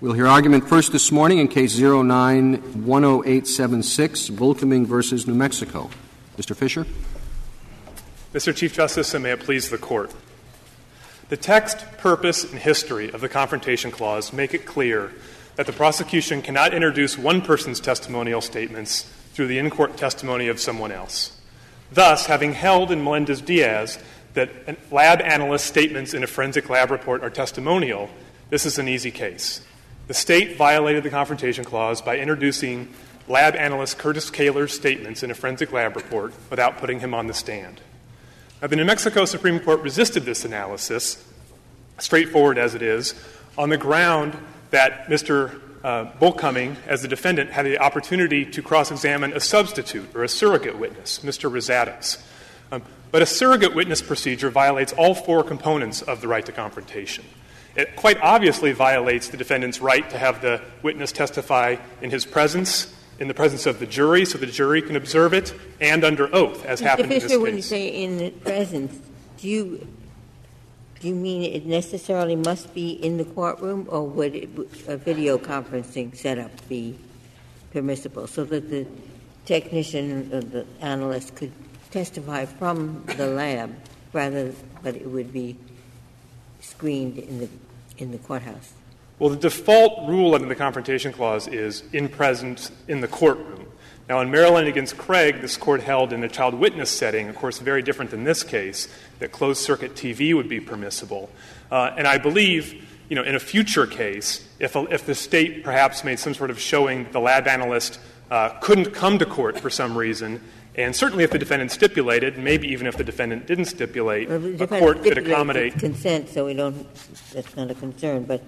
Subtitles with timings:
[0.00, 5.88] We'll hear argument first this morning in case 09-10876, Bullcoming versus New Mexico.
[6.36, 6.56] Mr.
[6.56, 6.84] Fisher.
[8.32, 8.52] Mr.
[8.52, 10.12] Chief Justice, and may it please the Court.
[11.28, 15.12] The text, purpose, and history of the Confrontation Clause make it clear
[15.54, 19.02] that the prosecution cannot introduce one person's testimonial statements
[19.32, 21.40] through the in court testimony of someone else.
[21.92, 24.00] Thus, having held in Melendez Diaz
[24.34, 24.50] that
[24.92, 28.10] lab analyst statements in a forensic lab report are testimonial,
[28.50, 29.60] this is an easy case.
[30.06, 32.90] The state violated the Confrontation Clause by introducing
[33.26, 37.32] lab analyst Curtis Caylor's statements in a forensic lab report without putting him on the
[37.32, 37.80] stand.
[38.60, 41.26] Now, the New Mexico Supreme Court resisted this analysis,
[41.98, 43.14] straightforward as it is,
[43.56, 44.36] on the ground
[44.72, 45.58] that Mr.
[45.82, 50.28] Uh, Bullcoming, as the defendant, had the opportunity to cross examine a substitute or a
[50.28, 51.50] surrogate witness, Mr.
[51.50, 52.22] Razatos.
[52.70, 57.24] Um, but a surrogate witness procedure violates all four components of the right to confrontation.
[57.76, 62.94] It quite obviously violates the defendant's right to have the witness testify in his presence,
[63.18, 66.64] in the presence of the jury, so the jury can observe it, and under oath,
[66.64, 67.38] as happened in this case.
[67.38, 68.96] when you say in the presence,
[69.38, 69.88] do you
[71.00, 74.48] do you mean it necessarily must be in the courtroom, or would it,
[74.88, 76.96] a video conferencing setup be
[77.72, 78.86] permissible, so that the
[79.44, 81.52] technician or the analyst could
[81.90, 83.74] testify from the lab,
[84.12, 85.56] rather, but it would be
[86.60, 87.48] screened in the
[87.98, 88.72] in the courthouse?
[89.18, 93.68] Well, the default rule under the Confrontation Clause is in presence in the courtroom.
[94.08, 97.58] Now, in Maryland against Craig, this court held in a child witness setting, of course,
[97.58, 101.30] very different than this case, that closed circuit TV would be permissible.
[101.70, 105.64] Uh, and I believe, you know, in a future case, if, a, if the state
[105.64, 107.98] perhaps made some sort of showing the lab analyst
[108.30, 110.42] uh, couldn't come to court for some reason,
[110.76, 115.02] and certainly if the defendant stipulated, maybe even if the defendant didn't stipulate, a court
[115.02, 115.78] could accommodate.
[115.78, 116.86] consent, so we don't.
[117.32, 118.42] That's not a concern, but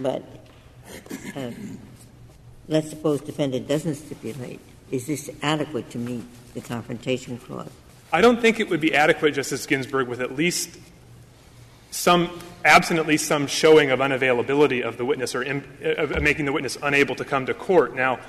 [0.00, 0.22] but
[1.36, 1.78] um,
[2.68, 4.60] let's suppose defendant doesn't stipulate.
[4.90, 6.24] Is this adequate to meet
[6.54, 7.70] the confrontation clause?
[8.12, 10.78] I don't think it would be adequate, Justice Ginsburg, with at least
[11.90, 12.30] some,
[12.64, 15.44] absent at least some showing of unavailability of the witness or
[16.20, 17.96] making the witness unable to come to court.
[17.96, 18.20] Now,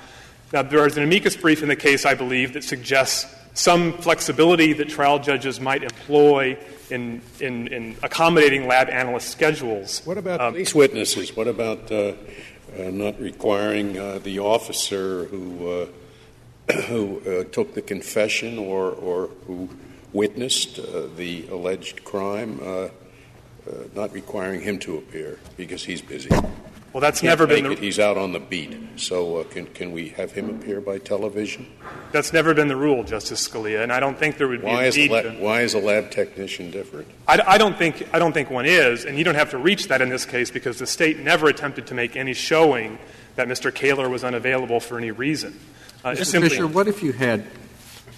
[0.52, 4.72] now, there is an amicus brief in the case, I believe, that suggests some flexibility
[4.74, 6.58] that trial judges might employ
[6.90, 10.02] in, in, in accommodating lab analyst schedules.
[10.04, 11.34] What about um, police witnesses?
[11.34, 12.12] What about uh,
[12.78, 15.86] uh, not requiring uh, the officer who uh,
[16.88, 19.68] who uh, took the confession or, or who
[20.12, 22.88] witnessed uh, the alleged crime, uh, uh,
[23.94, 26.30] not requiring him to appear because he's busy.
[26.96, 27.64] Well, that's never been.
[27.64, 27.78] The, it.
[27.78, 28.74] He's out on the beat.
[28.96, 31.70] So, uh, can can we have him appear by television?
[32.10, 34.86] That's never been the rule, Justice Scalia, and I don't think there would why be.
[34.86, 37.06] Is a la- why is a lab technician different?
[37.28, 39.88] I, I, don't think I don't think one is, and you don't have to reach
[39.88, 42.98] that in this case because the state never attempted to make any showing
[43.34, 43.74] that Mr.
[43.74, 45.60] Caylor was unavailable for any reason.
[46.02, 46.40] Uh, Mr.
[46.40, 47.44] Fisher, what if you had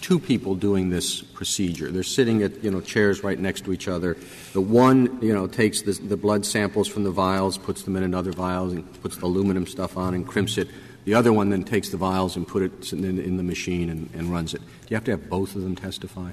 [0.00, 1.90] two people doing this procedure?
[1.90, 4.16] They're sitting at you know chairs right next to each other.
[4.52, 8.02] The one you know takes the, the blood samples from the vials, puts them in
[8.02, 10.68] another vial, and puts the aluminum stuff on and crimps it.
[11.04, 14.10] The other one then takes the vials and put it in, in the machine and,
[14.12, 14.60] and runs it.
[14.60, 16.32] Do you have to have both of them testify?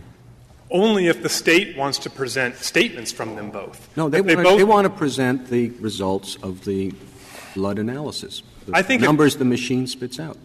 [0.69, 3.95] Only if the state wants to present statements from them both.
[3.95, 6.91] No, they, they, want, both, they want to present the results of the
[7.53, 8.41] blood analysis.
[8.65, 10.37] The I think numbers the machine spits out.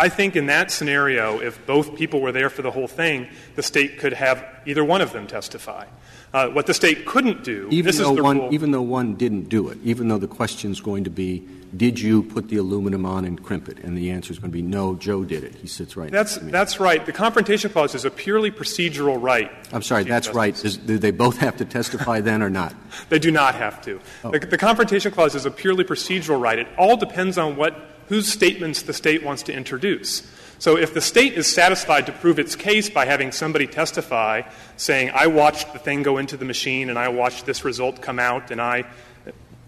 [0.00, 3.62] I think in that scenario, if both people were there for the whole thing, the
[3.62, 5.84] state could have either one of them testify.
[6.32, 9.68] Uh, what the state couldn't do, even though one, rule, even though one didn't do
[9.68, 11.46] it, even though the question is going to be,
[11.76, 13.78] did you put the aluminum on and crimp it?
[13.80, 15.56] And the answer is going to be, no, Joe did it.
[15.56, 16.10] He sits right.
[16.10, 17.04] That's that's right.
[17.04, 19.50] The confrontation clause is a purely procedural right.
[19.72, 20.76] I'm sorry, that's Justice.
[20.78, 20.86] right.
[20.86, 22.74] Do they both have to testify then or not?
[23.08, 24.00] they do not have to.
[24.24, 24.30] Oh.
[24.30, 26.60] The, the confrontation clause is a purely procedural right.
[26.60, 30.28] It all depends on what whose statements the state wants to introduce.
[30.58, 34.42] So if the state is satisfied to prove its case by having somebody testify
[34.76, 38.18] saying, I watched the thing go into the machine and I watched this result come
[38.18, 38.84] out and I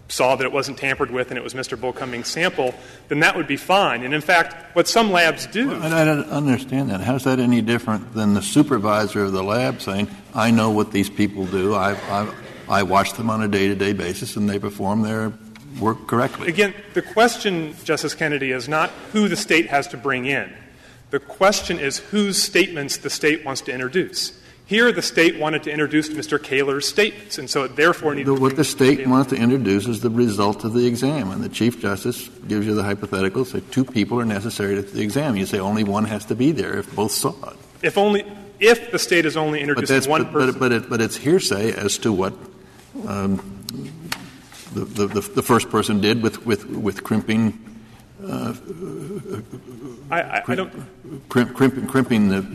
[0.09, 1.79] saw that it wasn't tampered with and it was Mr.
[1.79, 2.75] Bullcoming's sample,
[3.07, 4.03] then that would be fine.
[4.03, 5.73] And in fact, what some labs do.
[5.73, 6.99] I don't understand that.
[6.99, 11.09] How's that any different than the supervisor of the lab saying, I know what these
[11.09, 12.29] people do, I,
[12.67, 15.31] I watch them on a day to day basis and they perform their
[15.79, 16.47] work correctly.
[16.47, 20.53] Again, the question, Justice Kennedy, is not who the state has to bring in.
[21.11, 24.39] The question is whose statements the state wants to introduce.
[24.65, 26.41] Here, the state wanted to introduce Mr.
[26.41, 29.87] Caylor's statements, and so it therefore needed the, to What the state wants to introduce
[29.87, 33.61] is the result of the exam, and the Chief Justice gives you the hypothetical, say
[33.71, 35.35] two people are necessary to the exam.
[35.35, 37.57] You say only one has to be there if both saw it.
[37.81, 38.25] If only
[38.59, 40.51] if the state is only introducing one but, person.
[40.53, 42.33] But, but, it, but, it's hearsay as to what
[43.05, 43.63] um,
[44.73, 47.59] the, the, the, first person did with, with, with crimping,
[48.25, 48.53] uh,
[50.09, 51.29] I, I, I don't.
[51.29, 52.45] crimp, crimping, crimping the,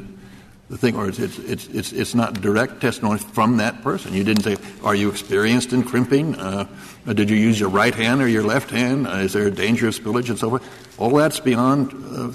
[0.69, 4.13] the thing, or it's, it's, it's, it's, it's not direct testimony from that person.
[4.13, 6.35] You didn't say, are you experienced in crimping?
[6.35, 6.67] Uh,
[7.07, 9.07] did you use your right hand or your left hand?
[9.07, 10.99] Uh, is there a danger of spillage and so forth?
[10.99, 12.29] All that's beyond, uh,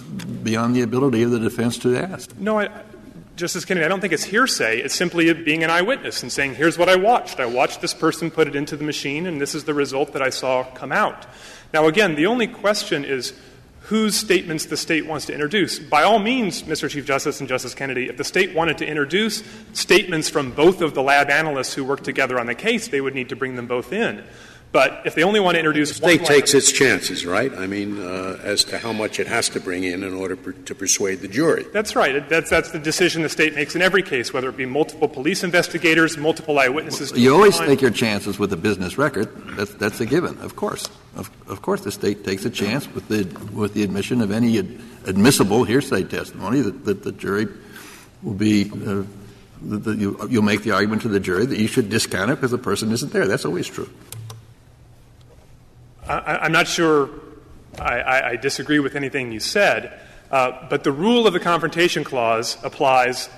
[0.44, 2.36] beyond the ability of the defense to ask.
[2.38, 2.70] No, I,
[3.36, 4.80] Justice Kennedy, I don't think it's hearsay.
[4.82, 7.40] It's simply being an eyewitness and saying, here's what I watched.
[7.40, 10.22] I watched this person put it into the machine, and this is the result that
[10.22, 11.26] I saw come out.
[11.74, 13.34] Now, again, the only question is
[13.88, 15.80] whose statements the state wants to introduce.
[15.80, 16.88] By all means, Mr.
[16.88, 19.44] Chief Justice and Justice Kennedy, if the state wanted to introduce
[19.74, 23.16] statements from both of the lab analysts who worked together on the case, they would
[23.16, 24.24] need to bring them both in.
[24.74, 27.54] But if they only want to introduce the state one takes its chances, right?
[27.56, 30.52] I mean, uh, as to how much it has to bring in in order per,
[30.52, 31.64] to persuade the jury.
[31.72, 32.28] That's right.
[32.28, 35.44] That's, that's the decision the state makes in every case, whether it be multiple police
[35.44, 37.12] investigators, multiple eyewitnesses.
[37.12, 39.32] You always take your chances with a business record.
[39.56, 40.90] That's, that's a given, of course.
[41.16, 44.58] Of, of course, the state takes a chance with the, with the admission of any
[44.58, 47.48] ad, admissible hearsay testimony that, that the jury
[48.24, 48.72] will be.
[48.72, 49.04] Uh,
[49.66, 52.52] that you, you'll make the argument to the jury that you should discount it because
[52.52, 53.26] the person isn't there.
[53.28, 53.90] That's always true.
[56.08, 57.10] I, am not sure
[57.80, 60.00] I, I, I, disagree with anything you said,
[60.32, 63.30] uh, but the rule of the Confrontation Clause applies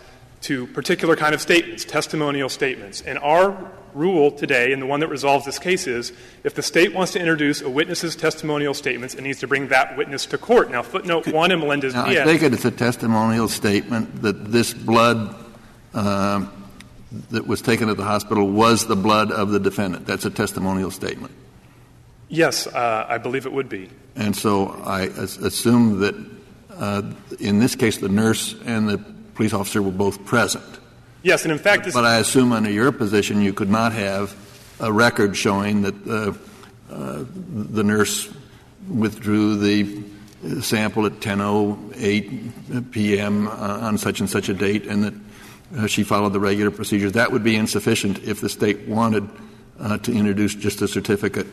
[0.41, 3.01] to particular kind of statements, testimonial statements.
[3.01, 6.11] And our rule today, and the one that resolves this case, is
[6.43, 9.97] if the state wants to introduce a witness's testimonial statements, it needs to bring that
[9.97, 10.69] witness to court.
[10.69, 12.27] Now, footnote one in Melendez now, Diaz.
[12.27, 15.35] I take it it's a testimonial statement that this blood
[15.93, 16.45] uh,
[17.31, 20.05] that was taken at the hospital was the blood of the defendant.
[20.05, 21.33] That's a testimonial statement.
[22.29, 23.89] Yes, uh, I believe it would be.
[24.15, 26.15] And so I assume that
[26.71, 27.01] uh,
[27.39, 28.97] in this case the nurse and the
[29.35, 30.63] police officer were both present.
[31.23, 34.35] Yes, and in fact, but I assume under your position you could not have
[34.79, 36.33] a record showing that uh,
[36.93, 37.25] uh
[37.71, 38.31] the nurse
[38.87, 40.03] withdrew the
[40.61, 43.47] sample at 10:08 p.m.
[43.47, 45.13] Uh, on such and such a date, and that
[45.77, 47.13] uh, she followed the regular procedures.
[47.13, 49.27] That would be insufficient if the state wanted
[50.03, 51.47] to introduce just a certificate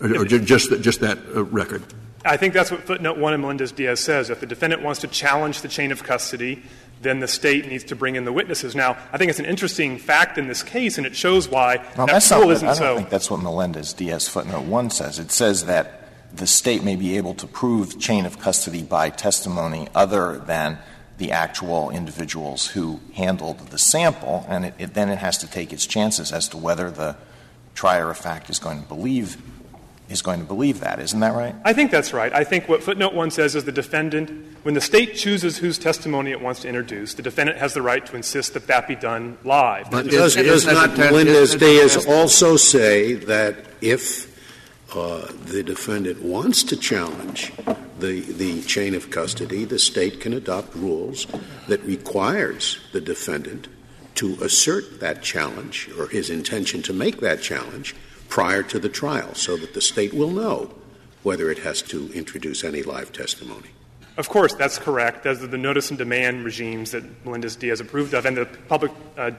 [0.00, 1.82] or, or just, just that uh, record?
[2.24, 4.30] I think that's what footnote one in Melendez Diaz says.
[4.30, 6.62] If the defendant wants to challenge the chain of custody,
[7.02, 8.74] then the state needs to bring in the witnesses.
[8.74, 12.06] Now, I think it's an interesting fact in this case, and it shows why well,
[12.06, 12.96] that rule isn't I don't so.
[12.96, 15.18] think that's what Melendez Diaz footnote one says.
[15.18, 19.88] It says that the state may be able to prove chain of custody by testimony
[19.94, 20.78] other than
[21.18, 25.72] the actual individuals who handled the sample, and it, it, then it has to take
[25.72, 27.16] its chances as to whether the
[27.74, 29.36] trier of fact is going to believe
[30.08, 31.00] is going to believe that.
[31.00, 31.54] Isn't that right?
[31.64, 32.32] I think that's right.
[32.32, 34.30] I think what footnote one says is the defendant,
[34.62, 38.04] when the state chooses whose testimony it wants to introduce, the defendant has the right
[38.06, 39.90] to insist that that be done live.
[39.90, 44.34] But does, does not Melendez Diaz also say that if
[44.94, 47.52] uh, the defendant wants to challenge
[47.98, 51.26] the, the chain of custody, the state can adopt rules
[51.66, 53.68] that requires the defendant
[54.14, 57.94] to assert that challenge or his intention to make that challenge
[58.28, 60.74] prior to the trial so that the state will know
[61.22, 63.70] whether it has to introduce any live testimony.
[64.16, 65.26] Of course, that's correct.
[65.26, 69.32] As the notice and demand regimes that Melendez Diaz approved of, and the public, uh,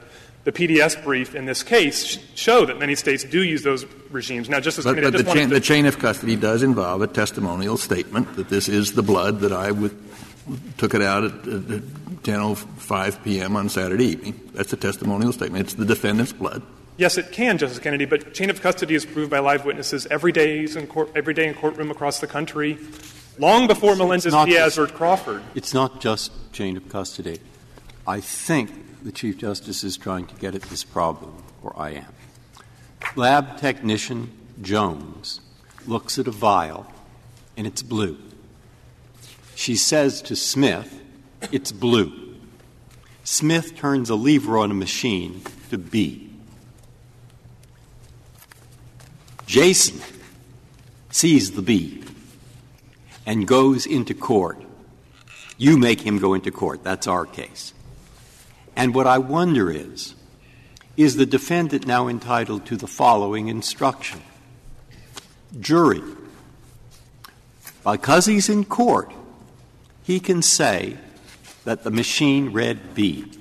[0.44, 4.50] the PDS brief in this case show that many states do use those regimes.
[4.50, 7.07] Now, just as but, but the, chain, to, the chain of custody does involve a
[7.07, 9.97] testimonial statement that this is the blood that I would,
[10.78, 11.81] took it out at, at
[12.23, 13.56] 10:05 p.m.
[13.56, 14.40] on Saturday evening.
[14.54, 15.66] That's a testimonial statement.
[15.66, 16.61] It's the defendant's blood.
[16.97, 20.31] Yes, it can, Justice Kennedy, but chain of custody is proved by live witnesses every
[20.31, 22.80] day in, court, every day in courtroom across the country,
[23.37, 25.44] long before Melendez Diaz or Crawford.
[25.54, 27.39] It's not just chain of custody.
[28.07, 32.13] I think the Chief Justice is trying to get at this problem, or I am.
[33.16, 35.39] Lab technician Jones
[35.85, 36.92] looks at a vial
[37.56, 38.18] and it's blue.
[39.56, 41.01] She says to Smith,
[41.51, 42.35] it's blue.
[43.23, 46.27] Smith turns a lever on a machine to B.
[49.47, 50.01] Jason
[51.09, 52.04] sees the B
[53.25, 54.61] and goes into court.
[55.57, 56.83] You make him go into court.
[56.83, 57.73] That's our case.
[58.75, 60.13] And what I wonder is,
[60.97, 64.21] is the defendant now entitled to the following instruction?
[65.59, 66.04] Jury,
[67.83, 69.11] because he's in court,
[70.04, 70.97] he can say
[71.63, 73.31] that the machine read B.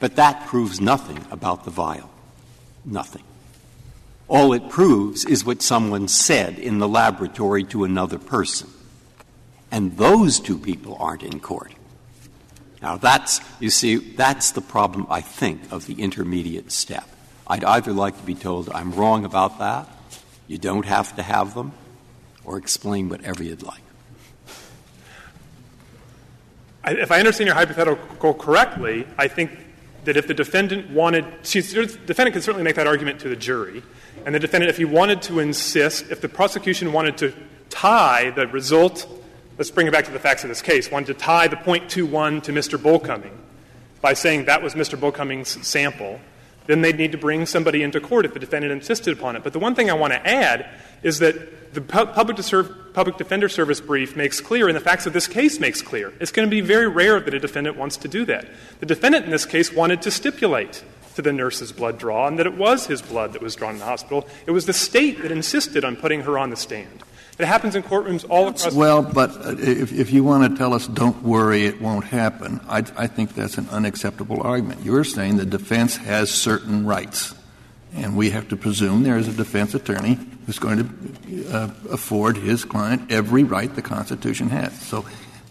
[0.00, 2.10] But that proves nothing about the vial.
[2.84, 3.22] Nothing.
[4.28, 8.68] All it proves is what someone said in the laboratory to another person.
[9.70, 11.72] And those two people aren't in court.
[12.82, 17.08] Now, that's, you see, that's the problem, I think, of the intermediate step.
[17.46, 19.88] I'd either like to be told I'm wrong about that,
[20.48, 21.72] you don't have to have them,
[22.44, 23.82] or explain whatever you'd like.
[26.86, 29.50] If I understand your hypothetical correctly, I think
[30.04, 33.82] that if the defendant wanted, the defendant can certainly make that argument to the jury,
[34.26, 37.32] and the defendant, if he wanted to insist, if the prosecution wanted to
[37.70, 39.06] tie the result,
[39.56, 42.42] let's bring it back to the facts of this case, wanted to tie the .21
[42.42, 42.76] to Mr.
[42.76, 43.38] Bullcoming
[44.00, 44.98] by saying that was Mr.
[44.98, 46.20] Bullcoming's sample,
[46.66, 49.44] then they'd need to bring somebody into court if the defendant insisted upon it.
[49.44, 50.68] But the one thing I want to add
[51.04, 52.38] is that the public,
[52.94, 56.32] public defender service brief makes clear, and the facts of this case makes clear, it's
[56.32, 58.48] going to be very rare that a defendant wants to do that.
[58.80, 60.82] The defendant in this case wanted to stipulate
[61.16, 63.80] to the nurse's blood draw and that it was his blood that was drawn in
[63.80, 64.26] the hospital.
[64.46, 67.02] It was the state that insisted on putting her on the stand.
[67.38, 68.74] It happens in courtrooms all across.
[68.74, 69.30] Well, but
[69.60, 73.34] if, if you want to tell us, don't worry, it won't happen, I, I think
[73.34, 74.82] that's an unacceptable argument.
[74.82, 77.34] You're saying the defense has certain rights,
[77.94, 82.38] and we have to presume there is a defense attorney who's going to uh, afford
[82.38, 84.78] his client every right the Constitution has.
[84.80, 85.04] So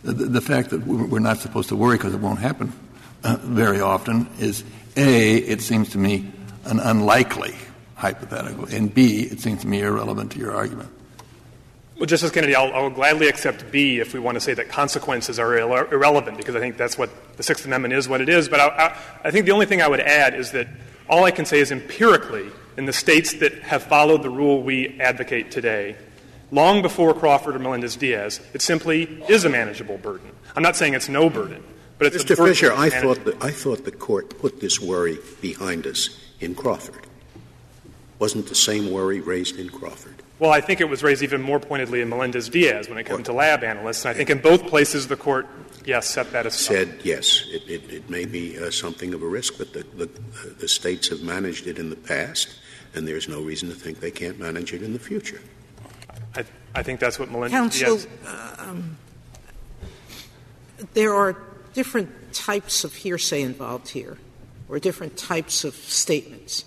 [0.04, 2.74] the, the fact that we're not supposed to worry because it won't happen
[3.24, 4.64] uh, very often is
[4.96, 6.32] a, it seems to me,
[6.66, 7.56] an unlikely
[7.96, 10.90] hypothetical, and B, it seems to me irrelevant to your argument.
[11.98, 15.40] Well, Justice Kennedy, I'll, I'll, gladly accept B if we want to say that consequences
[15.40, 18.50] are irre- irrelevant, because I think that's what the Sixth Amendment is, what it is.
[18.50, 20.68] But I, I, I think the only thing I would add is that
[21.10, 25.00] all I can say is empirically, in the states that have followed the rule we
[25.00, 25.96] advocate today,
[26.52, 30.30] long before Crawford or Melendez Diaz, it simply is a manageable burden.
[30.54, 31.64] I'm not saying it's no burden,
[31.98, 32.36] but it's Mr.
[32.38, 36.10] Fisher, I thought, that, I thought the court put this worry behind us
[36.40, 37.08] in Crawford.
[38.20, 40.24] Wasn't the same worry raised in Crawford?
[40.40, 43.24] Well, I think it was raised even more pointedly in Melendez Diaz when it came
[43.24, 44.04] to lab analysts.
[44.04, 45.48] And I think in both places the court,
[45.86, 46.76] yes, set that aside.
[46.76, 50.10] Said yes, it, it, it may be uh, something of a risk, but the, the,
[50.60, 52.60] the states have managed it in the past,
[52.94, 55.40] and there's no reason to think they can't manage it in the future.
[56.36, 58.08] I, I think that's what Melendez Counsel, Diaz.
[58.58, 58.98] Um,
[60.94, 61.38] there are
[61.76, 64.18] different types of hearsay involved here,
[64.68, 66.66] or different types of statements.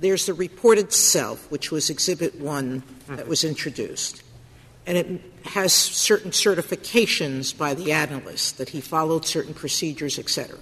[0.00, 4.22] There's the report itself, which was Exhibit 1 that was introduced.
[4.86, 10.58] And it has certain certifications by the analyst that he followed certain procedures, et cetera.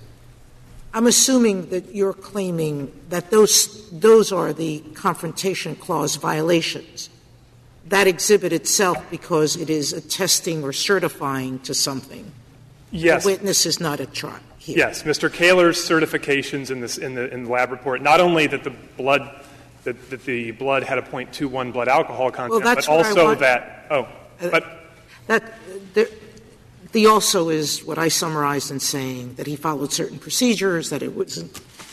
[0.92, 7.08] I'm assuming that you're claiming that those, those are the Confrontation Clause violations.
[7.86, 12.32] That exhibit itself, because it is attesting or certifying to something.
[12.92, 13.24] Yes.
[13.24, 14.40] The witness is not at trial.
[14.58, 14.76] Here.
[14.76, 15.32] Yes, Mr.
[15.32, 19.42] Caylor's certifications in, this, in, the, in the lab report, not only that the blood
[19.84, 24.02] that, that the blood had a 0.21 blood alcohol content, well, but also that oh,
[24.40, 24.64] uh, but
[25.26, 25.54] that
[25.94, 26.06] there,
[26.92, 31.14] the also is what I summarized in saying that he followed certain procedures, that it
[31.14, 31.38] was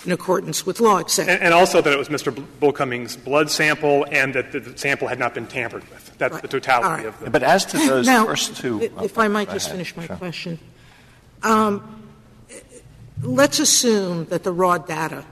[0.06, 1.34] in accordance with law, etc.
[1.34, 2.34] And, and, also that it was Mr.
[2.60, 6.18] Bullcoming's blood sample and that the sample had not been tampered with.
[6.18, 6.42] That's right.
[6.42, 7.06] the totality right.
[7.06, 7.30] of the.
[7.30, 9.77] But as to those now, first two, if I might just ahead.
[9.77, 10.16] finish my sure.
[10.16, 10.60] question.
[11.44, 12.03] Um,
[13.22, 15.25] let's assume that the raw data,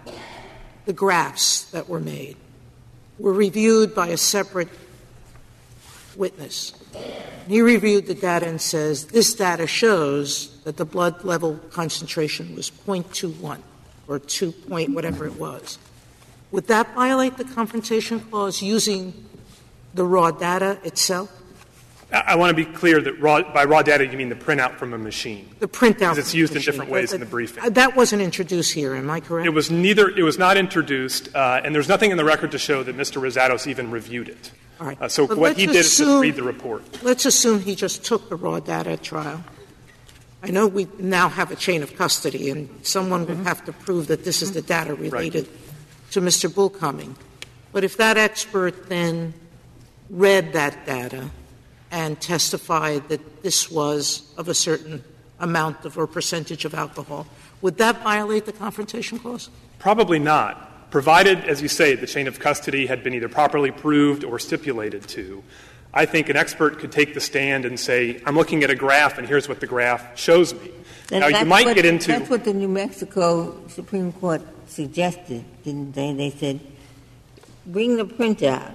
[0.85, 2.37] the graphs that were made,
[3.17, 4.69] were reviewed by a separate
[6.15, 6.73] witness.
[7.47, 12.71] He reviewed the data and says this data shows that the blood level concentration was
[12.71, 13.59] 0.21
[14.07, 15.77] or 2 point whatever it was.
[16.51, 19.13] Would that violate the confrontation clause using
[19.93, 21.31] the raw data itself?
[22.15, 24.93] I want to be clear that raw, by raw data you mean the printout from
[24.93, 25.49] a machine.
[25.59, 25.99] The printout.
[25.99, 27.73] Because it's used in different ways in the briefing.
[27.73, 28.95] That wasn't introduced here.
[28.95, 29.45] Am I correct?
[29.45, 30.09] It was neither.
[30.09, 33.21] It was not introduced, uh, and there's nothing in the record to show that Mr.
[33.21, 34.51] Razatos even reviewed it.
[34.79, 35.01] All right.
[35.01, 37.03] Uh, so but what he did assume, is just read the report.
[37.03, 39.43] Let's assume he just took the raw data at trial.
[40.43, 43.39] I know we now have a chain of custody, and someone mm-hmm.
[43.39, 46.11] will have to prove that this is the data related right.
[46.11, 46.53] to Mr.
[46.53, 47.15] Bullcoming.
[47.71, 49.33] But if that expert then
[50.09, 51.29] read that data
[51.95, 55.01] and testified that this was of a certain
[55.39, 57.25] amount of or percentage of alcohol.
[57.61, 59.49] Would that violate the confrontation clause?
[59.79, 64.25] Probably not, provided, as you say, the chain of custody had been either properly proved
[64.25, 65.41] or stipulated to.
[65.93, 69.17] I think an expert could take the stand and say, I'm looking at a graph,
[69.17, 70.71] and here's what the graph shows me.
[71.13, 72.09] And now, you might what, get into.
[72.09, 76.11] That's what the New Mexico Supreme Court suggested, didn't they?
[76.11, 76.59] They said,
[77.65, 78.73] bring the printout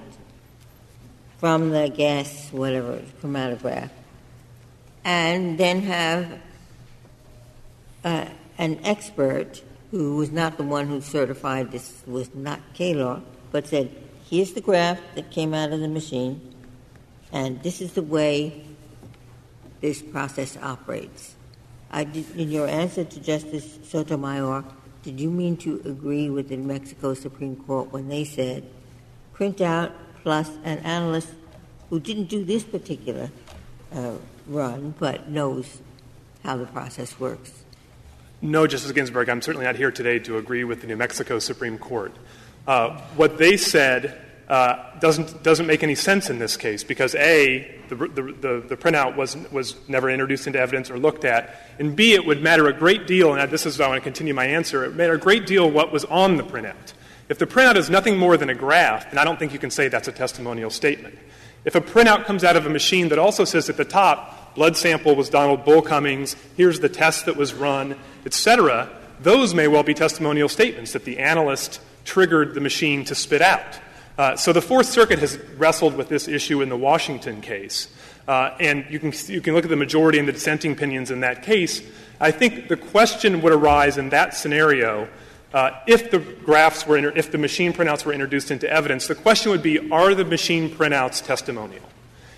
[1.40, 3.88] from the gas, whatever, chromatograph,
[5.04, 6.38] and then have
[8.04, 8.26] uh,
[8.58, 13.90] an expert who was not the one who certified this was not Caylor, but said,
[14.28, 16.54] here's the graph that came out of the machine,
[17.32, 18.62] and this is the way
[19.80, 21.36] this process operates.
[21.90, 24.62] Did, in your answer to Justice Sotomayor,
[25.02, 28.62] did you mean to agree with the New Mexico Supreme Court when they said
[29.34, 29.92] printout
[30.22, 31.28] plus an analyst
[31.88, 33.30] who didn't do this particular
[33.92, 34.14] uh,
[34.46, 35.80] run but knows
[36.44, 37.64] how the process works?
[38.42, 41.76] No, Justice Ginsburg, I'm certainly not here today to agree with the New Mexico Supreme
[41.76, 42.12] Court.
[42.66, 47.80] Uh, what they said uh, doesn't, doesn't make any sense in this case because A,
[47.88, 51.94] the, the, the, the, printout was, was never introduced into evidence or looked at, and
[51.94, 54.34] B, it would matter a great deal, and this is how I want to continue
[54.34, 56.94] my answer, it would matter a great deal what was on the printout.
[57.30, 59.70] If the printout is nothing more than a graph, then I don't think you can
[59.70, 61.16] say that's a testimonial statement.
[61.64, 64.76] If a printout comes out of a machine that also says at the top, blood
[64.76, 67.94] sample was Donald Bullcoming, here's the test that was run,
[68.26, 73.42] etc., those may well be testimonial statements that the analyst triggered the machine to spit
[73.42, 73.78] out.
[74.18, 77.94] Uh, so the Fourth Circuit has wrestled with this issue in the Washington case.
[78.26, 81.20] Uh, and you can, you can look at the majority and the dissenting opinions in
[81.20, 81.80] that case.
[82.18, 85.08] I think the question would arise in that scenario
[85.52, 89.08] Uh, if the graphs were, if the machine printouts were introduced into evidence.
[89.08, 91.82] The question would be, are the machine printouts testimonial?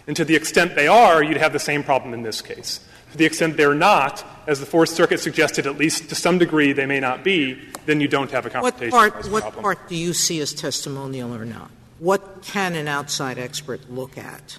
[0.06, 2.80] And to the extent they are, you'd have the same problem in this case.
[3.12, 6.72] To the extent they're not, as the Fourth Circuit suggested, at least to some degree
[6.72, 9.62] they may not be, then you don't have a confrontation what part, what problem.
[9.62, 11.70] part do you see as testimonial or not?
[11.98, 14.58] What can an outside expert look at?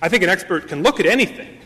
[0.00, 1.58] I think an expert can look at anything.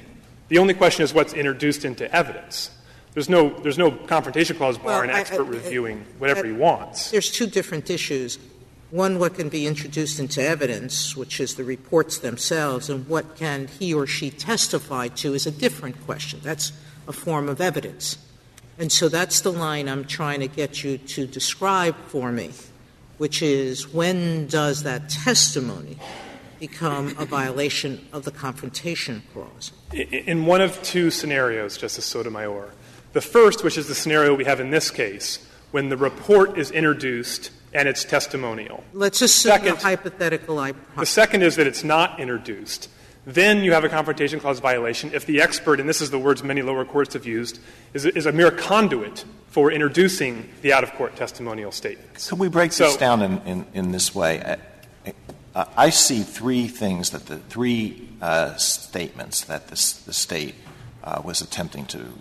[0.48, 2.70] The only question is what's introduced into evidence.
[3.14, 6.46] There's no, there's no confrontation clause bar well, an expert I, I, reviewing whatever I,
[6.46, 7.10] he wants.
[7.10, 8.38] There's two different issues.
[8.90, 13.66] One, what can be introduced into evidence, which is the reports themselves, and what can
[13.66, 16.40] he or she testify to is a different question.
[16.42, 16.72] That's
[17.08, 18.18] a form of evidence.
[18.78, 22.50] And so that's the line I'm trying to get you to describe for me,
[23.18, 25.98] which is when does that testimony
[26.58, 29.72] become a violation of the confrontation clause?
[29.92, 32.70] In one of two scenarios, Justice Sotomayor.
[33.12, 35.38] The first, which is the scenario we have in this case,
[35.70, 38.84] when the report is introduced and it's testimonial.
[38.92, 40.58] Let's assume second, the hypothetical.
[40.58, 42.88] I the second is that it's not introduced.
[43.24, 46.42] Then you have a confrontation clause violation if the expert, and this is the words
[46.42, 47.60] many lower courts have used,
[47.94, 52.28] is, is a mere conduit for introducing the out of court testimonial statements.
[52.28, 54.56] Could we break so, this down in, in, in this way?
[55.54, 60.54] I, I, see three things that the three uh, statements that this, the state
[61.04, 62.12] uh, was attempting to,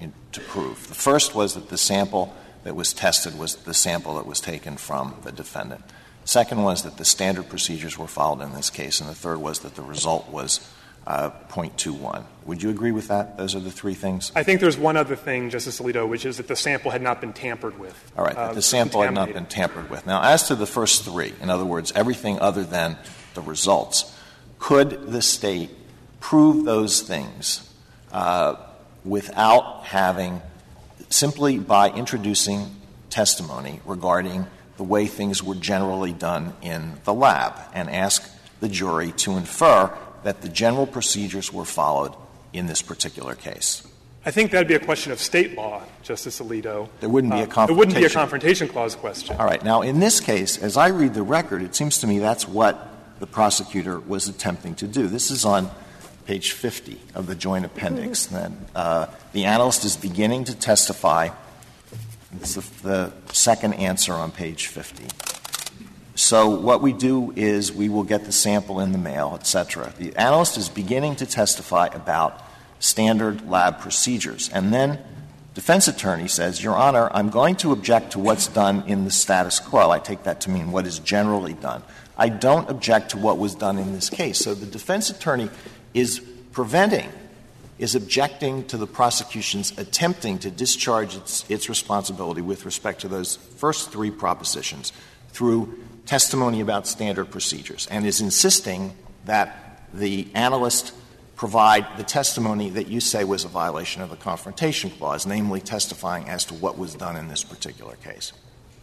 [0.00, 0.88] in, to prove.
[0.88, 2.34] The first was that the sample
[2.64, 5.82] that was tested was the sample that was taken from the defendant.
[6.24, 9.60] Second was that the standard procedures were followed in this case, and the third was
[9.60, 10.60] that the result was
[11.06, 12.24] uh, 0.21.
[12.44, 13.36] Would you agree with that?
[13.36, 14.30] Those are the three things?
[14.36, 17.20] I think there's one other thing, Justice Alito, which is that the sample had not
[17.20, 18.12] been tampered with.
[18.16, 20.06] All right, uh, the sample had not been tampered with.
[20.06, 22.98] Now, as to the first three, in other words, everything other than
[23.34, 24.16] the results,
[24.58, 25.70] could the state
[26.20, 27.72] prove those things
[28.12, 28.56] uh,
[29.04, 30.42] without having
[31.08, 32.76] simply by introducing
[33.08, 39.12] testimony regarding the way things were generally done in the lab and ask the jury
[39.12, 42.14] to infer that the general procedures were followed
[42.52, 43.86] in this particular case.
[44.24, 46.88] I think that would be a question of state law, Justice Alito.
[47.00, 47.62] There wouldn't be a confrontation.
[47.62, 49.36] Uh, there wouldn't be a confrontation clause question.
[49.38, 49.64] All right.
[49.64, 52.86] Now, in this case, as I read the record, it seems to me that's what
[53.18, 55.06] the prosecutor was attempting to do.
[55.06, 55.70] This is on
[56.30, 58.26] page 50 of the joint appendix.
[58.26, 61.30] That uh, the analyst is beginning to testify.
[62.36, 65.06] It's the, the second answer on page 50.
[66.14, 69.92] So what we do is we will get the sample in the mail, et cetera.
[69.98, 72.40] The analyst is beginning to testify about
[72.78, 74.48] standard lab procedures.
[74.50, 75.00] And then
[75.54, 79.58] defense attorney says, Your Honor, I'm going to object to what's done in the status
[79.58, 79.90] quo.
[79.90, 81.82] I take that to mean what is generally done.
[82.16, 84.38] I don't object to what was done in this case.
[84.38, 85.50] So the defense attorney
[85.94, 86.20] is
[86.52, 87.10] preventing,
[87.78, 93.36] is objecting to the prosecution's attempting to discharge its, its responsibility with respect to those
[93.36, 94.92] first three propositions
[95.30, 98.92] through testimony about standard procedures, and is insisting
[99.24, 100.92] that the analyst
[101.36, 106.28] provide the testimony that you say was a violation of the Confrontation Clause, namely testifying
[106.28, 108.32] as to what was done in this particular case.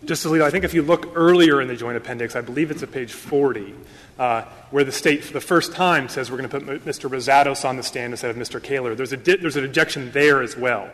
[0.05, 2.83] Justice Alito, I think if you look earlier in the joint appendix, I believe it's
[2.83, 3.73] at page 40,
[4.19, 7.09] uh, where the state for the first time says we're going to put Mr.
[7.09, 8.61] Razatos on the stand instead of Mr.
[8.61, 8.93] Caylor.
[8.93, 10.89] There's, a di- there's an objection there as well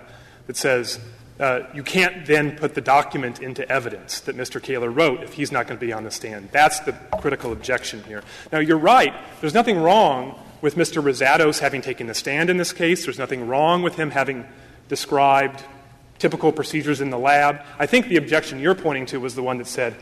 [0.47, 0.99] that says
[1.39, 4.61] uh, you can't then put the document into evidence that Mr.
[4.61, 6.49] Caylor wrote if he's not going to be on the stand.
[6.51, 8.23] That's the critical objection here.
[8.51, 9.13] Now, you're right.
[9.41, 11.03] There's nothing wrong with Mr.
[11.03, 13.03] Razatos having taken the stand in this case.
[13.03, 14.45] There's nothing wrong with him having
[14.87, 15.61] described
[16.19, 17.61] typical procedures in the lab.
[17.79, 19.95] I think the objection you're pointing to was the one that said,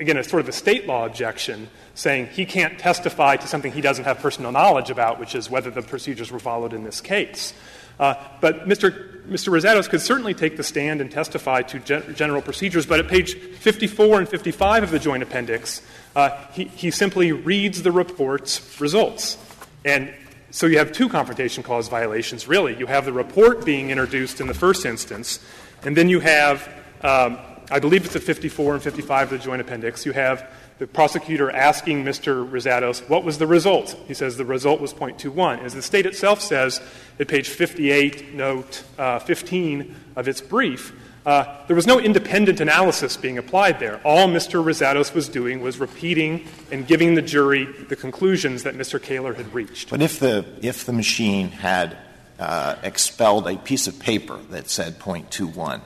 [0.00, 3.80] again, it's sort of a state law objection, saying he can't testify to something he
[3.80, 7.54] doesn't have personal knowledge about, which is whether the procedures were followed in this case.
[7.98, 9.12] Uh, but Mr.
[9.26, 9.88] Mr.
[9.90, 14.20] Could certainly take the stand and testify to gen- general procedures, but at page 54
[14.20, 15.82] and 55 of the joint appendix,
[16.14, 19.36] uh, he, he simply reads the report's results.
[19.84, 20.14] And
[20.50, 22.76] so you have two confrontation clause violations, really.
[22.76, 25.40] You have the report being introduced in the first instance,
[25.82, 26.68] and then you have,
[27.02, 27.38] um,
[27.70, 31.50] I believe it's at 54 and 55 of the joint appendix, you have the prosecutor
[31.50, 32.48] asking Mr.
[32.48, 33.98] Razatos, what was the result?
[34.06, 35.62] He says the result was .21.
[35.62, 36.82] As the State itself says
[37.18, 40.92] at page 58, note uh, 15 of its brief,
[41.26, 44.00] there was no independent analysis being applied there.
[44.04, 44.64] All Mr.
[44.64, 49.02] Razatos was doing was repeating and giving the jury the conclusions that Mr.
[49.02, 49.90] Caylor had reached.
[49.90, 51.96] But if the, if the machine had
[52.38, 55.80] uh, expelled a piece of paper that said .21,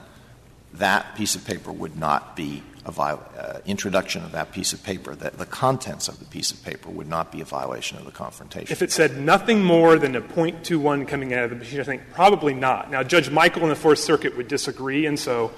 [0.75, 4.83] that piece of paper would not be a viol- uh, introduction of that piece of
[4.83, 8.05] paper, that the contents of the piece of paper would not be a violation of
[8.05, 8.71] the confrontation.
[8.71, 12.01] If it said nothing more than a .21 coming out of the machine, I think
[12.13, 12.89] probably not.
[12.89, 15.51] Now, Judge Michael in the Fourth Circuit would disagree, and so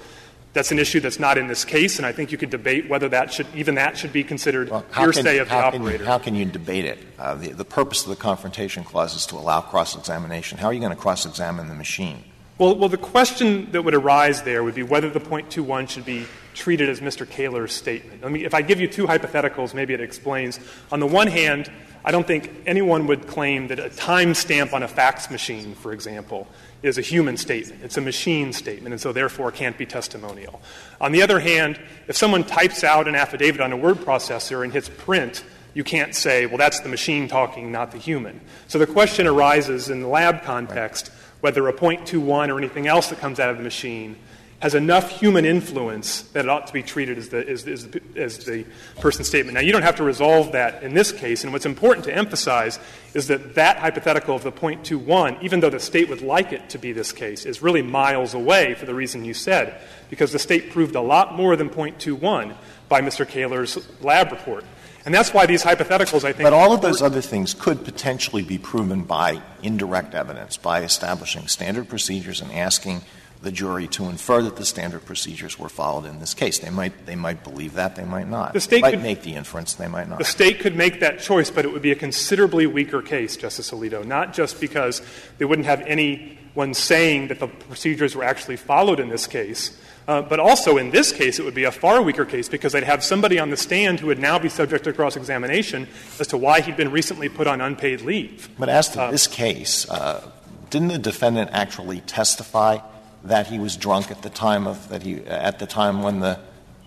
[0.52, 3.08] that's an issue that's not in this case, and I think you could debate whether
[3.08, 5.98] that should, even that should be considered Well, hearsay can, of the operator.
[5.98, 6.98] Can how can you debate it?
[7.18, 10.58] Uh, the, the purpose of the confrontation clause is to allow cross examination.
[10.58, 12.22] How are you going to cross examine the machine?
[12.56, 16.26] Well, well, the question that would arise there would be whether the .21 should be
[16.54, 17.28] treated as Mr.
[17.28, 18.24] Caylor's statement.
[18.24, 20.60] I mean, if I give you two hypotheticals, maybe it explains.
[20.90, 21.70] On the one hand,
[22.04, 26.46] I don't think anyone would claim that a timestamp on a fax machine, for example,
[26.82, 27.82] is a human statement.
[27.82, 30.60] It's a machine statement, and so therefore can't be testimonial.
[31.00, 34.72] On the other hand, if someone types out an affidavit on a word processor and
[34.72, 38.40] hits print, you can't say, well, that's the machine talking, not the human.
[38.68, 43.18] So the question arises in the lab context whether a .21 or anything else that
[43.18, 44.16] comes out of the machine
[44.64, 48.46] has enough human influence that it ought to be treated as the, as, as, as
[48.46, 48.64] the
[48.98, 49.52] person's statement.
[49.52, 52.78] Now, you don't have to resolve that in this case, and what's important to emphasize
[53.12, 56.78] is that that hypothetical of the .21, even though the state would like it to
[56.78, 60.70] be this case, is really miles away for the reason you said, because the state
[60.70, 62.56] proved a lot more than .21
[62.88, 63.28] by Mr.
[63.28, 64.64] Caylor's lab report.
[65.04, 66.44] And that's why these hypotheticals, I think.
[66.44, 71.48] But all of those other things could potentially be proven by indirect evidence, by establishing
[71.48, 73.02] standard procedures and asking
[73.44, 76.58] the jury to infer that the standard procedures were followed in this case.
[76.58, 78.54] They might, they might believe that, they might not.
[78.54, 80.18] The state they might could, make the inference, they might not.
[80.18, 83.70] The state could make that choice, but it would be a considerably weaker case, Justice
[83.70, 85.02] Alito, not just because
[85.38, 90.20] they wouldn't have anyone saying that the procedures were actually followed in this case, uh,
[90.22, 93.02] but also in this case, it would be a far weaker case because they'd have
[93.02, 96.60] somebody on the stand who would now be subject to cross examination as to why
[96.60, 98.48] he'd been recently put on unpaid leave.
[98.58, 100.30] But as to uh, this case, uh,
[100.68, 102.78] didn't the defendant actually testify
[103.24, 106.38] that he was drunk at the time of that he at the time when the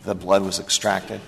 [0.03, 1.21] the blood was extracted?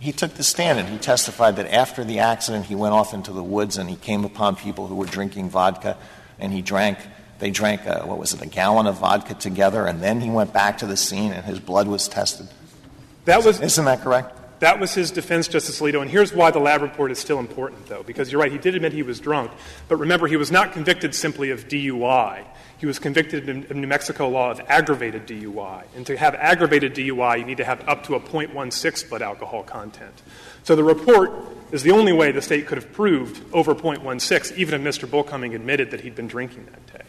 [0.00, 3.32] He took the stand and he testified that after the accident he went off into
[3.32, 5.96] the woods and he came upon people who were drinking vodka
[6.38, 6.98] and he drank
[7.38, 10.52] they drank, a, what was it, a gallon of vodka together, and then he went
[10.52, 12.48] back to the scene and his blood was tested.
[13.24, 14.37] That was, Isn't that correct?
[14.60, 16.02] That was his defense, Justice Alito.
[16.02, 18.74] And here's why the lab report is still important, though, because you're right, he did
[18.74, 19.52] admit he was drunk.
[19.86, 22.44] But remember, he was not convicted simply of DUI.
[22.78, 25.84] He was convicted in, New Mexico law of aggravated DUI.
[25.96, 29.62] And to have aggravated DUI, you need to have up to a 0.16 blood alcohol
[29.62, 30.22] content.
[30.64, 31.32] So the report
[31.72, 35.10] is the only way the state could have proved over 0.16, even if Mr.
[35.10, 37.04] Bullcoming admitted that he'd been drinking that day.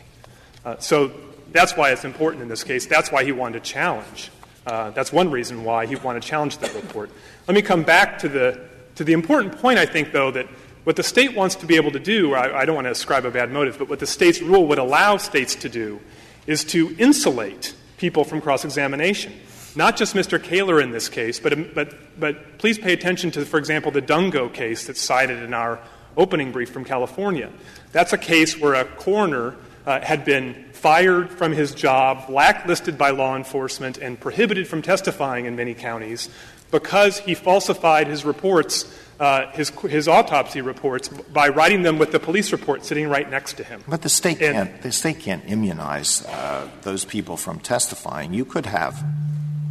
[0.66, 1.12] Uh, so
[1.52, 2.86] that's why it's important in this case.
[2.86, 4.32] That's why he wanted to challenge.
[4.66, 7.10] Uh, that's one reason why he wanted to challenge that report.
[7.50, 8.60] Let me come back to the,
[8.94, 10.46] to the important point, I think, though, that
[10.84, 13.26] what the state wants to be able to do, I, I don't want to ascribe
[13.26, 16.00] a bad motive, but what the state's rule would allow states to do
[16.46, 19.34] is to insulate people from cross examination.
[19.76, 20.40] Not just Mr.
[20.40, 24.54] Caylor in this case, but, but, but please pay attention to, for example, the Dungo
[24.54, 25.80] case that's cited in our
[26.18, 27.50] opening brief from California.
[27.94, 29.56] That's a case where a coroner
[29.88, 35.46] uh, had been fired from his job, blacklisted by law enforcement, and prohibited from testifying
[35.46, 36.30] in many counties
[36.72, 38.86] because he falsified his reports,
[39.20, 43.54] uh, his, his autopsy reports, by writing them with the police report sitting right next
[43.54, 43.84] to him.
[43.88, 48.34] But the state and, can't, the state can't immunize uh, those people from testifying.
[48.34, 49.04] You could have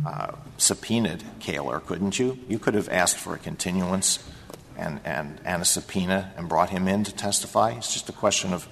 [0.06, 2.38] uh, subpoenaed Caylor, couldn't you?
[2.48, 4.18] You could have asked for a continuance
[4.76, 7.72] and, and, and a subpoena and brought him in to testify.
[7.72, 8.68] It's just a question of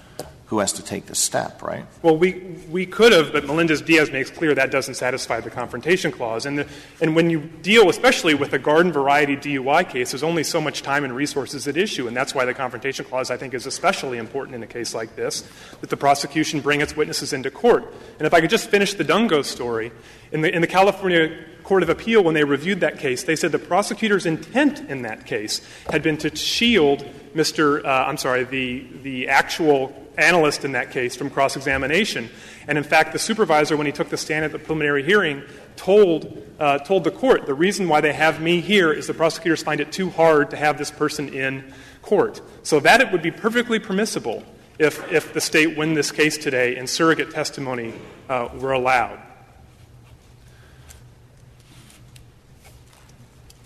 [0.47, 1.85] who has to take the step, right?
[2.03, 2.35] Well, we,
[2.71, 6.47] we could have, but Melendez Diaz makes clear that doesn't satisfy the confrontation clause.
[6.47, 6.69] And, the,
[7.01, 10.83] and when you deal, especially with a garden variety DUI case, there's only so much
[10.83, 12.07] time and resources at issue.
[12.07, 15.17] And that's why the confrontation clause, I think, is especially important in a case like
[15.17, 15.43] this,
[15.81, 17.93] that the prosecution bring its witnesses into court.
[18.19, 19.91] And if I could just finish the Dungo story,
[20.31, 23.51] in the, in the California Court of Appeal, when they reviewed that case, they said
[23.51, 27.05] the prosecutor's intent in that case had been to shield
[27.35, 27.85] Mr.
[27.85, 32.29] Uh, I'm sorry, the, the actual analyst in that case from cross examination.
[32.69, 35.43] And in fact, the supervisor, when he took the stand at the preliminary hearing,
[35.77, 39.63] told, uh, told the court the reason why they have me here is the prosecutors
[39.63, 42.41] find it too hard to have this person in court.
[42.63, 44.43] So that it would be perfectly permissible
[44.79, 47.95] if, if the state win this case today and surrogate testimony
[48.29, 49.21] uh, were allowed.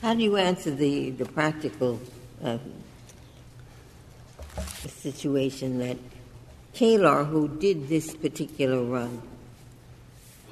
[0.02, 2.00] How do you answer the, the practical
[2.42, 2.56] uh,
[4.78, 5.98] situation that
[6.72, 9.22] Caylor, who did this particular run,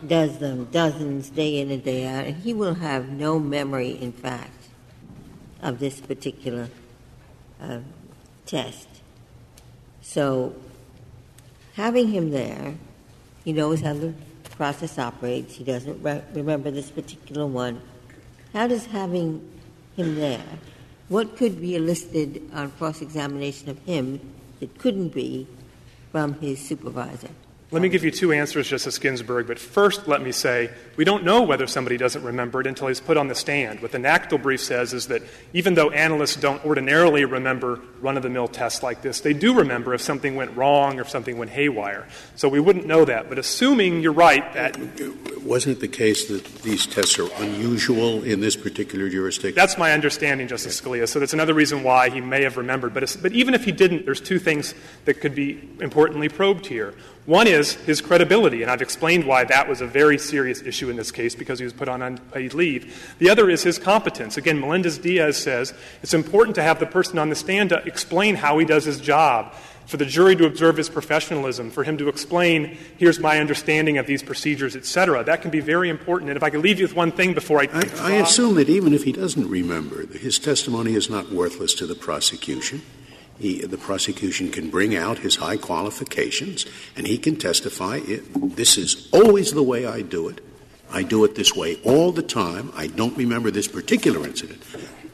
[0.06, 4.12] does them dozens day in and day out, and he will have no memory, in
[4.12, 4.68] fact,
[5.62, 6.68] of this particular
[7.60, 7.80] uh,
[8.46, 8.88] test.
[10.02, 10.54] So,
[11.74, 12.74] having him there,
[13.44, 14.14] he knows how the
[14.50, 15.54] process operates.
[15.54, 17.80] He doesn't re- remember this particular one.
[18.52, 19.48] How does having
[19.96, 20.44] him there,
[21.08, 24.20] what could be elicited on cross examination of him
[24.60, 25.46] that couldn't be
[26.10, 27.30] from his supervisor?
[27.70, 29.46] Let me give you two answers, Justice Ginsburg.
[29.46, 32.98] But first, let me say we don't know whether somebody doesn't remember it until he's
[32.98, 33.82] put on the stand.
[33.82, 35.20] What the NACDL brief says is that
[35.52, 39.52] even though analysts don't ordinarily remember run of the mill tests like this, they do
[39.52, 42.08] remember if something went wrong or if something went haywire.
[42.36, 43.28] So we wouldn't know that.
[43.28, 44.78] But assuming you're right that.
[45.42, 49.54] Wasn't it the case that these tests are unusual in this particular jurisdiction?
[49.54, 51.06] That's my understanding, Justice Scalia.
[51.06, 52.94] So that's another reason why he may have remembered.
[52.94, 56.94] But, but even if he didn't, there's two things that could be importantly probed here.
[57.28, 60.96] One is his credibility, and I've explained why that was a very serious issue in
[60.96, 63.14] this case because he was put on unpaid leave.
[63.18, 64.38] The other is his competence.
[64.38, 68.36] Again, Melendez Diaz says it's important to have the person on the stand to explain
[68.36, 69.52] how he does his job,
[69.84, 74.06] for the jury to observe his professionalism, for him to explain, here's my understanding of
[74.06, 75.22] these procedures, et cetera.
[75.22, 76.30] That can be very important.
[76.30, 77.68] And if I could leave you with one thing before I.
[77.74, 81.86] I, I assume that even if he doesn't remember, his testimony is not worthless to
[81.86, 82.80] the prosecution.
[83.38, 88.00] He, the prosecution can bring out his high qualifications and he can testify
[88.34, 90.44] this is always the way I do it.
[90.90, 92.72] I do it this way all the time.
[92.74, 94.62] I don't remember this particular incident.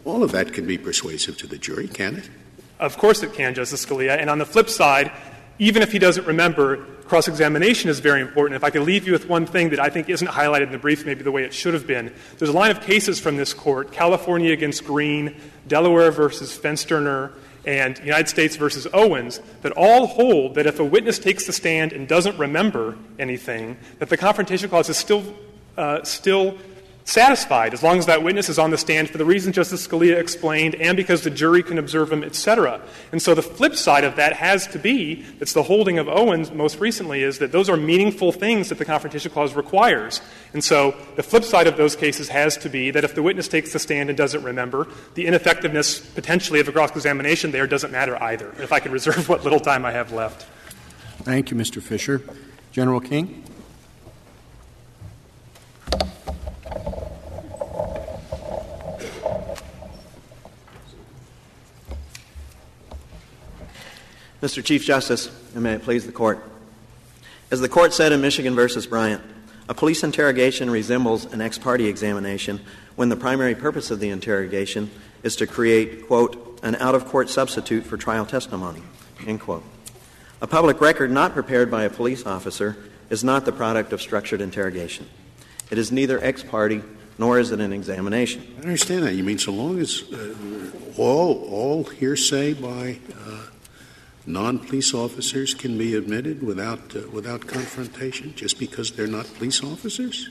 [0.05, 2.31] All of that can be persuasive to the jury, can it?
[2.79, 4.19] Of course it can, Justice Scalia.
[4.19, 5.13] And on the flip side,
[5.59, 8.57] even if he doesn't remember, cross examination is very important.
[8.57, 10.79] If I could leave you with one thing that I think isn't highlighted in the
[10.79, 13.55] brief, maybe the way it should have been, there's a line of cases from this
[13.55, 15.37] court California against Green,
[15.69, 17.33] Delaware versus Fensterer,
[17.67, 21.93] and United States versus Owens that all hold that if a witness takes the stand
[21.93, 25.23] and doesn't remember anything, that the confrontation clause is still,
[25.77, 26.57] uh, still
[27.05, 30.19] satisfied as long as that witness is on the stand for the reasons Justice Scalia
[30.19, 32.81] explained and because the jury can observe him, et cetera.
[33.13, 36.51] And so the flip side of that has to be, it's the holding of Owens
[36.51, 40.23] most recently, is that those are meaningful things that the Confrontation Clause requires.
[40.55, 43.49] And so the flip side of those cases has to be that if the witness
[43.49, 47.93] takes the stand and doesn't remember, the ineffectiveness potentially of a cross examination there doesn't
[47.93, 48.55] matter either.
[48.59, 50.47] If I could reserve what little time I have left.
[51.19, 51.83] Thank you, Mr.
[51.83, 52.23] Fisher.
[52.73, 53.45] General King?
[64.45, 64.63] Mr.
[64.63, 66.39] Chief Justice, and may it please the Court.
[67.51, 68.87] As the Court said in Michigan v.
[68.87, 69.23] Bryant,
[69.71, 72.61] a police interrogation resembles an ex parte examination
[72.95, 74.91] when the primary purpose of the interrogation
[75.23, 78.83] is to create, quote, an out of court substitute for trial testimony,
[79.27, 79.65] end quote.
[80.43, 82.77] A public record not prepared by a police officer
[83.09, 85.09] is not the product of structured interrogation.
[85.71, 86.83] It is neither ex parte
[87.17, 88.47] nor is it an examination.
[88.59, 89.15] I understand that.
[89.15, 90.35] You mean so long as uh,
[90.99, 93.47] all, all hearsay by uh,
[94.27, 100.31] non-police officers can be admitted without uh, without confrontation just because they're not police officers?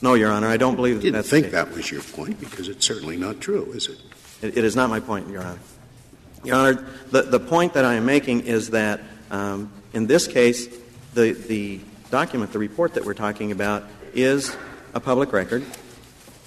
[0.00, 2.68] No, Your Honor, I don't believe I didn't that's think that was your point because
[2.68, 3.98] it's certainly not true, is it?
[4.42, 4.58] it?
[4.58, 5.58] It is not my point, Your Honor.
[6.44, 10.68] Your Honor, the, the point that I am making is that um, in this case,
[11.14, 11.80] the, the
[12.10, 14.54] document, the report that we're talking about, is
[14.92, 15.64] a public record,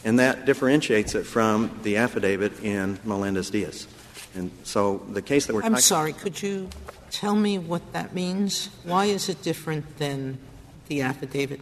[0.03, 3.87] and that differentiates it from the affidavit in Melendez Diaz.
[4.35, 6.69] And so the case that we're talking I'm sorry, could you
[7.09, 8.69] tell me what that means?
[8.83, 10.37] Why is it different than
[10.87, 11.61] the affidavit?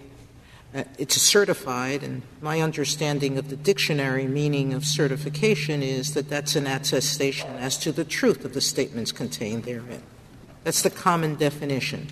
[0.74, 6.58] Uh, it's certified, and my understanding of the dictionary meaning of certification is that that's
[6.58, 10.04] an attestation as to the truth of the statements contained therein.
[10.66, 12.08] That's the common definition.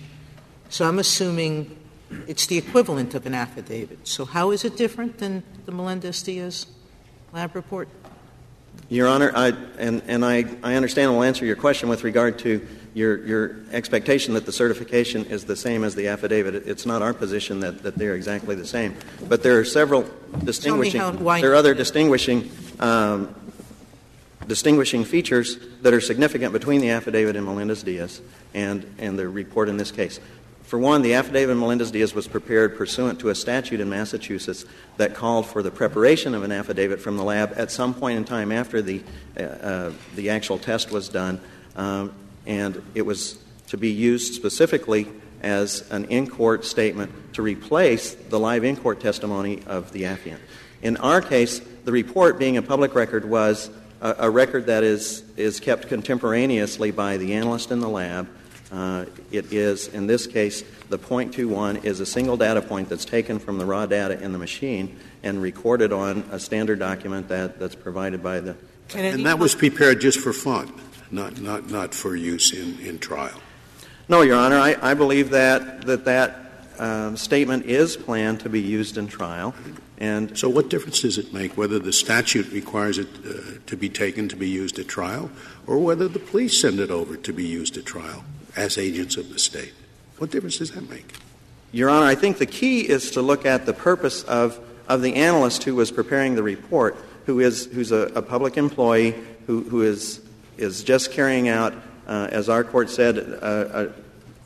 [0.70, 1.76] So I'm assuming
[2.26, 4.06] it's the equivalent of an affidavit.
[4.08, 6.66] So how is it different than the Melendez Diaz
[7.32, 7.88] lab report?
[8.88, 12.38] Your Honor, I, and, and I, I understand and will answer your question with regard
[12.40, 16.54] to your, your expectation that the certification is the same as the affidavit.
[16.54, 18.94] It's not our position that, that they're exactly the same.
[19.28, 20.08] But there are several
[20.44, 21.10] distinguishing, how-
[21.40, 23.34] there are other distinguishing um,
[24.46, 28.20] distinguishing features that are significant between the affidavit in Melendez Diaz
[28.52, 30.20] and, and the report in this case.
[30.74, 34.64] For one, the affidavit in Melendez Diaz was prepared pursuant to a statute in Massachusetts
[34.96, 38.24] that called for the preparation of an affidavit from the lab at some point in
[38.24, 39.00] time after the,
[39.38, 41.40] uh, uh, the actual test was done.
[41.76, 42.12] Um,
[42.44, 45.06] and it was to be used specifically
[45.42, 50.40] as an in court statement to replace the live in court testimony of the affiant.
[50.82, 55.22] In our case, the report, being a public record, was a, a record that is,
[55.36, 58.26] is kept contemporaneously by the analyst in the lab.
[58.74, 63.38] Uh, it is, in this case, the .21 is a single data point that's taken
[63.38, 67.76] from the raw data in the machine and recorded on a standard document that, that's
[67.76, 68.56] provided by the.
[68.96, 70.72] And that was prepared just for fun,
[71.12, 73.40] not, not, not for use in, in trial.
[74.08, 74.58] No, Your Honor.
[74.58, 76.36] I, I believe that that, that
[76.80, 79.54] um, statement is planned to be used in trial.
[79.98, 83.88] And so, what difference does it make whether the statute requires it uh, to be
[83.88, 85.30] taken to be used at trial,
[85.68, 88.24] or whether the police send it over to be used at trial
[88.56, 89.72] as agents of the state?
[90.18, 91.14] What difference does that make?
[91.72, 95.14] Your Honor, I think the key is to look at the purpose of, of the
[95.14, 99.14] analyst who was preparing the report, who is who's a, a public employee
[99.46, 100.20] who, who is
[100.56, 101.74] is just carrying out
[102.06, 103.92] uh, as our court said, uh, uh,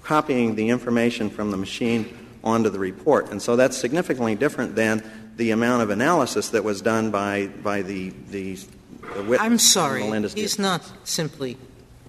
[0.02, 3.30] copying the information from the machine onto the report.
[3.30, 5.02] And so that's significantly different than
[5.36, 9.40] the amount of analysis that was done by, by the, the, the witness.
[9.40, 10.02] I'm sorry.
[10.02, 10.62] Melendez He's did.
[10.62, 11.56] not simply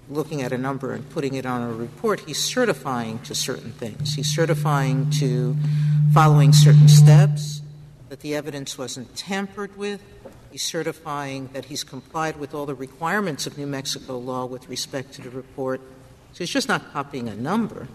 [0.10, 2.22] looking at a number and putting it on a report.
[2.22, 4.16] He's certifying to certain things.
[4.16, 5.56] He's certifying to
[6.14, 7.62] following certain steps,
[8.10, 10.02] that the evidence wasn't tampered with.
[10.52, 15.14] He's certifying that he's complied with all the requirements of New Mexico law with respect
[15.14, 15.80] to the report.
[16.34, 17.88] So he's just not copying a number.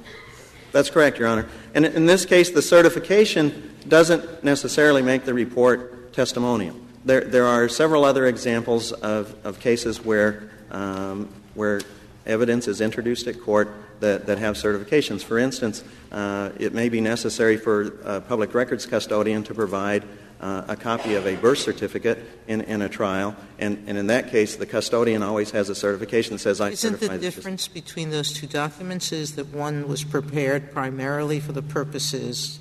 [0.70, 1.48] That's correct, Your Honor.
[1.74, 6.76] And in this case, the certification doesn't necessarily make the report testimonial.
[7.04, 11.80] There, there are several other examples of, of cases where, um, where
[12.26, 15.22] evidence is introduced at court that, that have certifications.
[15.22, 20.04] For instance, uh, it may be necessary for a public records custodian to provide
[20.40, 24.30] uh, a copy of a birth certificate in, in a trial, and, and in that
[24.30, 28.10] case, the custodian always has a certification that says, I Isn't certify the difference between
[28.10, 32.58] those two documents is that one was prepared primarily for the purposes,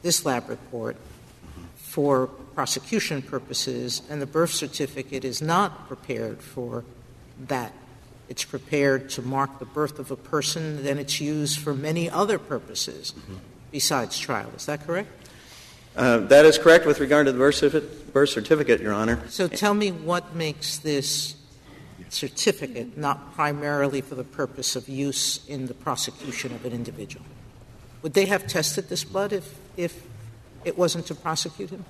[0.00, 0.96] this lab report,
[1.74, 6.84] for prosecution purposes, and the birth certificate is not prepared for
[7.48, 7.72] that.
[8.30, 12.38] It's prepared to mark the birth of a person, then it's used for many other
[12.38, 13.12] purposes
[13.72, 14.48] besides trial.
[14.56, 15.08] Is that correct?
[15.96, 19.20] Uh, that is correct with regard to the birth certificate, birth certificate, Your Honor.
[19.28, 21.34] So tell me what makes this
[22.08, 27.26] certificate not primarily for the purpose of use in the prosecution of an individual.
[28.02, 30.06] Would they have tested this blood if, if
[30.64, 31.84] it wasn't to prosecute him?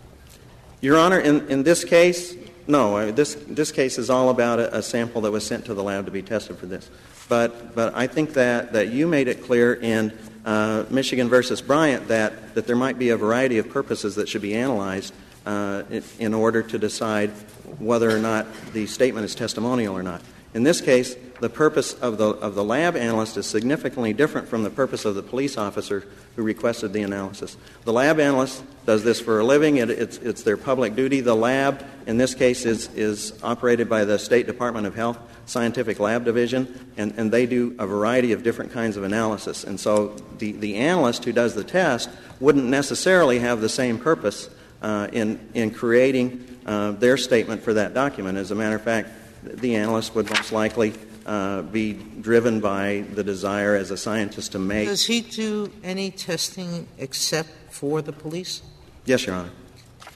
[0.81, 2.35] Your Honor, in, in this case,
[2.67, 2.97] no.
[2.97, 5.83] I this, this case is all about a, a, sample that was sent to the
[5.83, 6.91] lab to be tested for this.
[7.29, 10.13] But, but I think that, that you made it clear in
[10.45, 14.43] uh, Michigan versus Bryant that, that there might be a variety of purposes that should
[14.43, 15.15] be analyzed
[15.47, 17.31] uh, in, in order to decide
[17.79, 20.23] whether or not the statement is testimonial or not.
[20.55, 24.63] In this case, the purpose of the, of the lab analyst is significantly different from
[24.63, 26.05] the purpose of the police officer
[26.37, 27.57] who requested the analysis.
[27.85, 31.21] The lab analyst does this for a living, it, it's, it's their public duty.
[31.21, 35.99] The lab, in this case, is, is operated by the State Department of Health Scientific
[35.99, 39.65] Lab Division, and, and they do a variety of different kinds of analysis.
[39.65, 44.51] And so the, the analyst who does the test wouldn't necessarily have the same purpose
[44.83, 48.39] uh, in, in creating uh, their statement for that document.
[48.39, 49.09] As a matter of fact,
[49.43, 50.93] the analyst would most likely
[51.27, 54.89] uh, be driven by the desire as a scientist to make.
[54.89, 58.63] Does he do any testing except for the police?
[59.05, 59.51] Yes, Your Honor.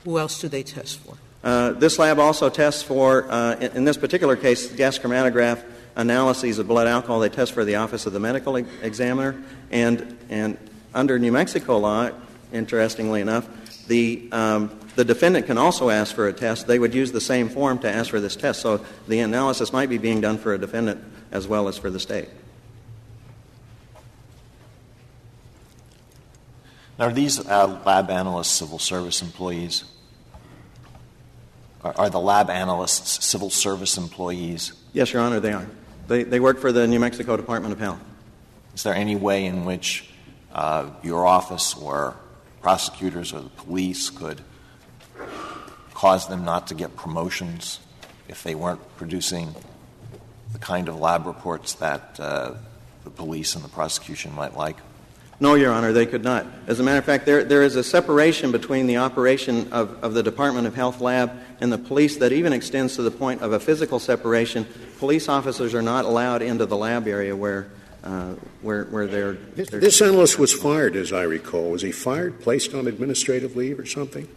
[0.05, 1.17] Who else do they test for?
[1.43, 5.63] Uh, this lab also tests for, uh, in, in, this particular case, gas chromatograph
[5.97, 7.21] analyses of blood alcohol.
[7.21, 9.37] They test for the Office of the Medical e- Examiner.
[9.71, 10.57] And, and
[10.95, 12.11] under New Mexico law,
[12.53, 13.47] interestingly enough,
[13.87, 16.67] the, um, the defendant can also ask for a test.
[16.67, 18.61] They would use the same form to ask for this test.
[18.61, 22.01] So the analysis might be being done for a defendant as well as for the
[22.01, 22.29] state.
[26.99, 29.85] Now, are these uh, lab analysts civil service employees?
[31.83, 34.73] Are, are, the lab analysts civil service employees?
[34.93, 35.67] Yes, Your Honor, they are.
[36.07, 38.01] They, they work for the New Mexico Department of Health.
[38.75, 40.09] Is there any way in which
[40.53, 42.17] uh, your office or
[42.65, 44.41] prosecutors or the police could
[45.93, 47.79] cause them not to get promotions
[48.27, 49.55] if they weren't producing
[50.55, 52.55] the kind of lab reports that uh,
[53.05, 54.79] the police and the prosecution might like?
[55.41, 56.47] No, Your Honor, they could not.
[56.67, 60.15] As a matter of fact, there, there is a separation between the operation of, of
[60.15, 63.53] the Department of Health lab and the police that even extends to the point of
[63.53, 64.67] a physical separation.
[64.99, 67.69] Police officers are not allowed into the lab area where,
[68.05, 71.71] uh, where, where they're, This, they're this analyst was fired, as I recall.
[71.71, 74.29] Was he fired, placed on administrative leave or something?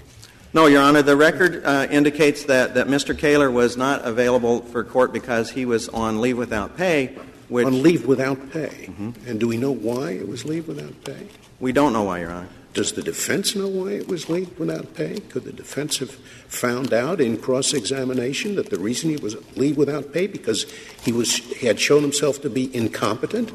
[0.54, 1.02] No, Your Honor.
[1.02, 3.18] The record uh, indicates that, that Mr.
[3.18, 7.18] Caylor was not available for court because he was on leave without pay,
[7.50, 8.90] which On leave without pay.
[9.26, 11.28] And do we know why it was leave without pay?
[11.60, 12.50] we don't know why, Your Honor.
[12.78, 15.20] Does the defense know why it was leave without pay?
[15.20, 19.78] Could the defense have found out in cross examination that the reason he was leave
[19.78, 20.72] without pay because
[21.02, 23.52] he was he had shown himself to be incompetent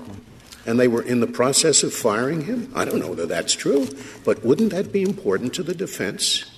[0.67, 2.73] and they were in the process of firing him?
[2.75, 3.87] I don't know whether that's true,
[4.25, 6.52] but wouldn't that be important to the defense?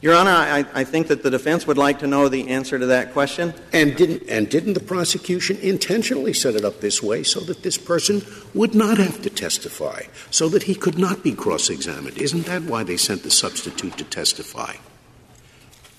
[0.00, 2.86] Your Honor, I, I think that the defense would like to know the answer to
[2.86, 3.52] that question.
[3.72, 7.76] And didn't and didn't the prosecution intentionally set it up this way so that this
[7.76, 8.22] person
[8.54, 12.16] would not have to testify, so that he could not be cross examined?
[12.16, 14.74] Isn't that why they sent the substitute to testify?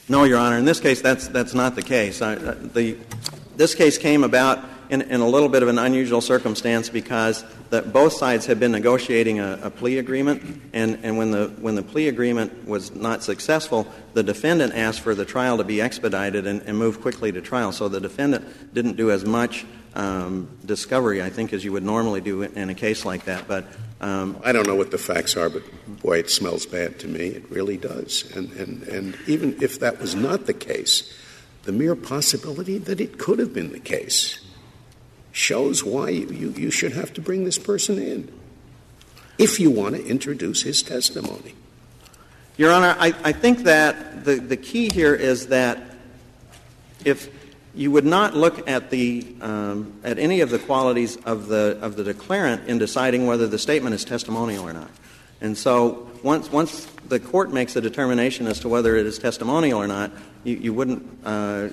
[0.07, 0.57] No, Your Honor.
[0.57, 2.21] In this case, that's, that's not the case.
[2.21, 2.97] I, uh, the,
[3.57, 7.93] this case came about in, in a little bit of an unusual circumstance because that
[7.93, 11.83] both sides had been negotiating a, a plea agreement, and, and when, the, when the
[11.83, 16.61] plea agreement was not successful, the defendant asked for the trial to be expedited and,
[16.63, 17.71] and move quickly to trial.
[17.71, 22.21] So the defendant didn't do as much um, discovery, I think, as you would normally
[22.21, 23.47] do in a case like that.
[23.47, 23.65] But
[24.01, 25.63] um, I don't know what the facts are, but
[26.01, 27.27] boy, it smells bad to me.
[27.27, 28.29] It really does.
[28.35, 31.13] And, and, and even if that was not the case,
[31.63, 34.39] the mere possibility that it could have been the case
[35.31, 38.31] shows why you, you, should have to bring this person in
[39.37, 41.55] if you want to introduce his testimony.
[42.57, 45.81] Your Honor, I, I think that the, the key here is that
[47.05, 47.29] if
[47.73, 51.95] you would not look at the um, at any of the qualities of the of
[51.95, 54.89] the declarant in deciding whether the statement is testimonial or not.
[55.39, 59.81] And so once once the court makes a determination as to whether it is testimonial
[59.81, 60.11] or not,
[60.43, 61.07] you, you wouldn't.
[61.23, 61.69] Uh,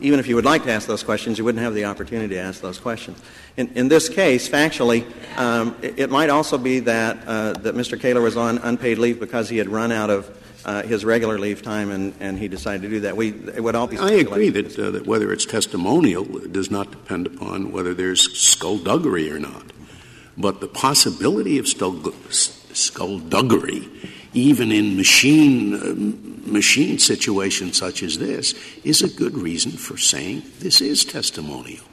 [0.00, 2.40] Even if you would like to ask those questions, you wouldn't have the opportunity to
[2.40, 3.20] ask those questions.
[3.56, 5.06] In, in this case, factually,
[5.38, 7.98] um, it, it might also be that uh, that Mr.
[7.98, 10.30] Caylor was on unpaid leave because he had run out of
[10.64, 13.16] uh, his regular leave time, and, and he decided to do that.
[13.16, 13.98] We it would all be.
[13.98, 19.30] I agree that, uh, that whether it's testimonial does not depend upon whether there's skullduggery
[19.30, 19.64] or not.
[20.36, 23.88] But the possibility of skull- skullduggery,
[24.32, 30.42] even in machine, uh, machine situation such as this, is a good reason for saying
[30.60, 31.84] this is testimonial.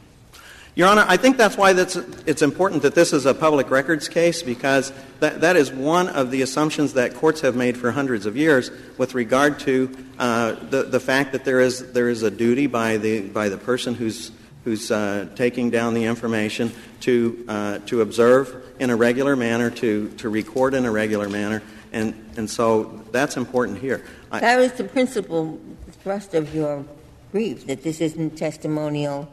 [0.77, 4.07] Your Honor, I think that's why that's, it's important that this is a public records
[4.07, 8.27] case because that, that is one of the assumptions that courts have made for hundreds
[8.27, 9.89] of years with regard to
[10.19, 13.57] uh, the, the fact that there is, there is a duty by the, by the
[13.57, 14.29] person who's,
[14.65, 20.09] who's uh, taking down the information to, uh, to observe in a regular manner, to,
[20.17, 21.63] to record in a regular manner.
[21.91, 24.05] And, and so that's important here.
[24.31, 25.59] That was the principal
[26.03, 26.85] thrust of your
[27.31, 29.29] brief, that this isn't testimonial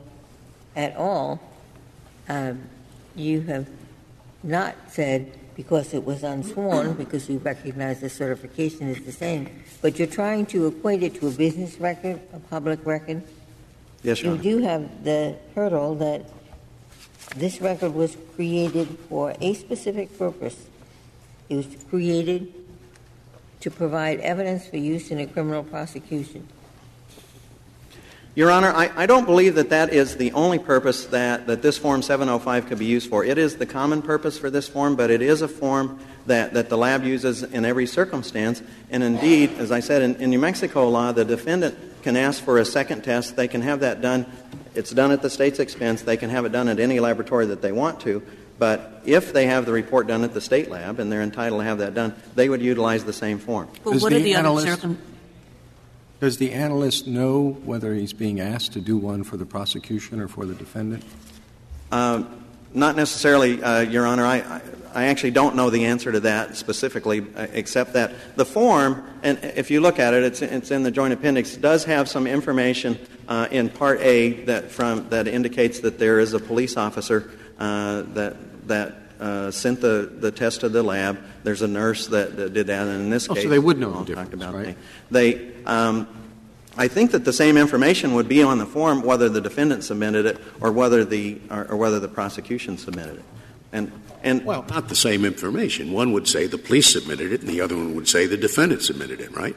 [0.77, 1.41] at all.
[2.29, 2.63] Um,
[3.17, 3.69] You have
[4.43, 9.49] not said because it was unsworn, because you recognize the certification is the same,
[9.81, 13.23] but you're trying to equate it to a business record, a public record?
[14.03, 14.43] yes, Your You Honor.
[14.43, 16.23] do have the hurdle that
[17.37, 20.57] this record was created for a specific purpose.
[21.49, 22.53] It was created
[23.65, 26.47] to provide evidence for use in a criminal prosecution.
[28.35, 31.79] Your Honor, I, I don't believe that that is the only purpose that, that this
[31.79, 33.25] Form 705 could be used for.
[33.25, 36.69] It is the common purpose for this form, but it is a form that, that
[36.69, 38.61] the lab uses in every circumstance.
[38.91, 42.59] And indeed, as I said, in, in New Mexico law, the defendant can ask for
[42.59, 43.35] a second test.
[43.35, 44.27] They can have that done.
[44.75, 46.03] It's done at the state's expense.
[46.03, 48.23] They can have it done at any laboratory that they want to.
[48.59, 51.65] But if they have the report done at the state lab and they're entitled to
[51.65, 53.69] have that done, they would utilize the same form.
[53.85, 54.99] Well, Does what the are the other analyst- circum,
[56.21, 60.29] Does the analyst know whether he's being asked to do one for the prosecution or
[60.29, 61.05] for the defendant?
[61.91, 64.25] Um, Not necessarily, uh, Your Honor.
[64.25, 64.61] I, I,
[64.95, 69.39] I actually don't know the answer to that specifically, uh, except that the form, and
[69.43, 72.99] if you look at it, it's, it's in the joint appendix, does have some information
[73.29, 77.44] uh, in Part A that, from, that indicates that there is a police officer uh,
[77.59, 78.37] that,
[78.69, 81.19] that uh, sent the, the test to the lab.
[81.45, 83.79] There's a nurse that, that did that, and in this Oh, so case, they would
[83.79, 84.77] know the difference, about right?
[85.11, 86.09] They, um,
[86.77, 90.27] I think that the same information would be on the form whether the defendant submitted
[90.27, 93.25] it or whether the, or, or whether the prosecution submitted it.
[93.73, 93.93] And,
[94.23, 95.93] and Well, not the same information.
[95.93, 98.83] One would say the police submitted it, and the other one would say the defendant
[98.83, 99.57] submitted it, right?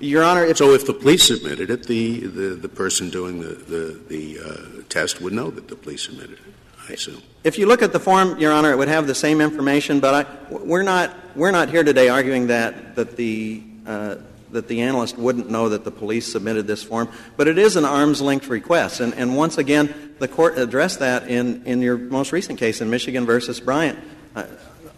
[0.00, 3.54] Your Honor, if, So if the police submitted it, the, the, the person doing the,
[3.54, 6.43] the, the uh, test would know that the police submitted it.
[6.88, 7.22] I assume.
[7.44, 10.26] If you look at the form, Your Honor, it would have the same information, but
[10.26, 14.16] I, we're, not, we're not here today arguing that, that, the, uh,
[14.50, 17.84] that the analyst wouldn't know that the police submitted this form, but it is an
[17.84, 19.00] arm's length request.
[19.00, 22.90] And, and once again, the court addressed that in, in your most recent case in
[22.90, 23.98] Michigan versus Bryant,
[24.36, 24.46] I,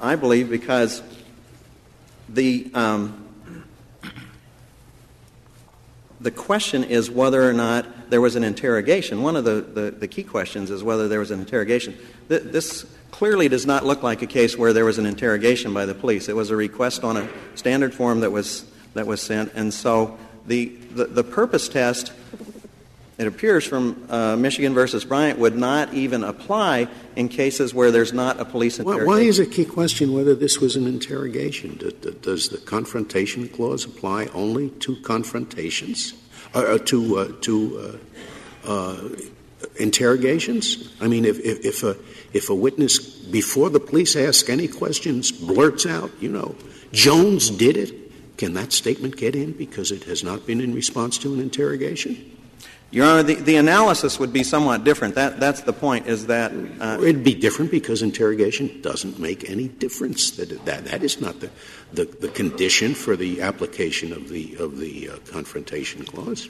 [0.01, 1.03] I believe, because
[2.29, 3.25] the, um,
[6.21, 9.23] the question is whether or not there was an interrogation.
[9.23, 11.97] One of the, the, the key questions is whether there was an interrogation.
[12.29, 15.87] Th- this clearly does not look like a case where there was an interrogation by
[15.87, 16.29] the police.
[16.29, 19.53] It was a request on a standard form that was, that was sent.
[19.55, 22.13] And so the, the, the purpose test,
[23.19, 28.13] it appears from uh, Michigan versus Bryant, would not even apply in cases where there's
[28.13, 29.07] not a police Why, interrogation.
[29.07, 31.77] why is a key question whether this was an interrogation?
[31.77, 36.13] Do- do- Does the confrontation clause apply only to confrontations,
[36.55, 37.99] uh, uh, to uh, to
[38.67, 39.09] uh, uh,
[39.79, 40.95] interrogations?
[41.01, 41.97] I mean, if, if, if a
[42.33, 46.55] if a witness before the police ask any questions blurts out, you know,
[46.93, 51.19] Jones did it, can that statement get in because it has not been in response
[51.19, 52.37] to an interrogation?
[52.93, 55.17] Your Honor, the, the analysis would be somewhat different.
[55.17, 56.53] That, that's the point, is that.
[56.81, 60.31] Uh, It'd be different because interrogation doesn't make any difference.
[60.33, 61.51] That, that, that is not the,
[61.93, 66.49] the, the condition for the application of the, of the uh, confrontation clause.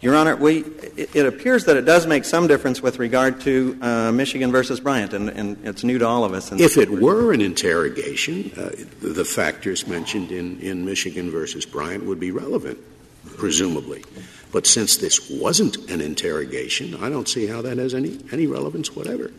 [0.00, 0.60] Your Honor, we,
[0.96, 4.80] it, it appears that it does make some difference with regard to uh, Michigan versus
[4.80, 6.50] Bryant, and, and it's new to all of us.
[6.50, 8.70] And If it were an interrogation, uh,
[9.00, 12.78] the factors mentioned in, in Michigan versus Bryant would be relevant,
[13.36, 14.04] presumably.
[14.52, 18.94] But since this wasn't an interrogation, I don't see how that has any, any relevance
[18.94, 19.30] whatever.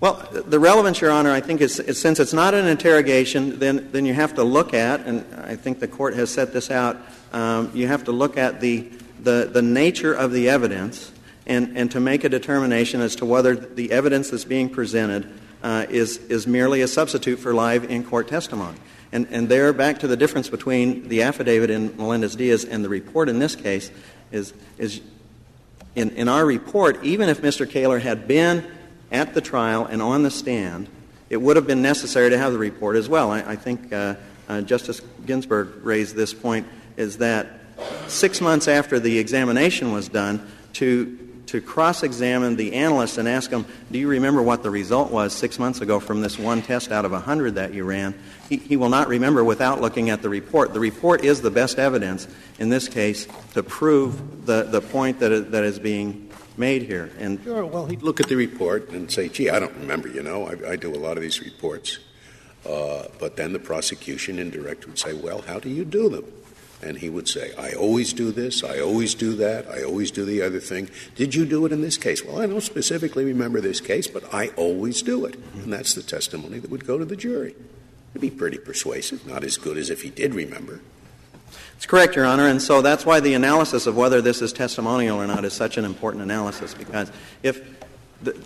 [0.00, 3.88] Well, the relevance, Your Honor, I think is, is since it's not an interrogation, then,
[3.92, 6.96] then you have to look at, and I think the court has set this out,
[7.32, 8.88] um, you have to look at the,
[9.22, 11.12] the, the nature of the evidence
[11.46, 15.32] and, and to make a determination as to whether the evidence that's being presented
[15.62, 18.78] uh, is, is merely a substitute for live in court testimony.
[19.12, 22.88] And, and there, back to the difference between the affidavit in Melendez Diaz and the
[22.88, 23.90] report in this case,
[24.30, 25.02] is, is
[25.94, 27.68] in, in our report, even if Mr.
[27.68, 28.66] Caylor had been
[29.10, 30.88] at the trial and on the stand,
[31.28, 33.30] it would have been necessary to have the report as well.
[33.30, 34.14] I, I think uh,
[34.48, 37.48] uh, Justice Ginsburg raised this point, is that
[38.06, 41.18] six months after the examination was done, to
[41.52, 45.58] to cross-examine the analyst and ask him, do you remember what the result was six
[45.58, 48.14] months ago from this one test out of a 100 that you ran?
[48.48, 50.72] He, he will not remember without looking at the report.
[50.72, 52.26] The report is the best evidence
[52.58, 57.10] in this case to prove the, the point that is, that is being made here.
[57.18, 60.22] And Sure, well, he'd look at the report and say, gee, I don't remember, you
[60.22, 61.98] know, I, I do a lot of these reports.
[62.66, 66.24] Uh, but then the prosecution indirect would say, well, how do you do them?
[66.82, 70.24] And he would say, I always do this, I always do that, I always do
[70.24, 70.90] the other thing.
[71.14, 72.24] Did you do it in this case?
[72.24, 75.36] Well, I don't specifically remember this case, but I always do it.
[75.54, 77.54] And that's the testimony that would go to the jury.
[78.10, 80.80] It'd be pretty persuasive, not as good as if he did remember.
[81.76, 85.20] It's correct, Your Honor, and so that's why the analysis of whether this is testimonial
[85.20, 87.10] or not is such an important analysis, because
[87.42, 87.60] if
[88.22, 88.36] the,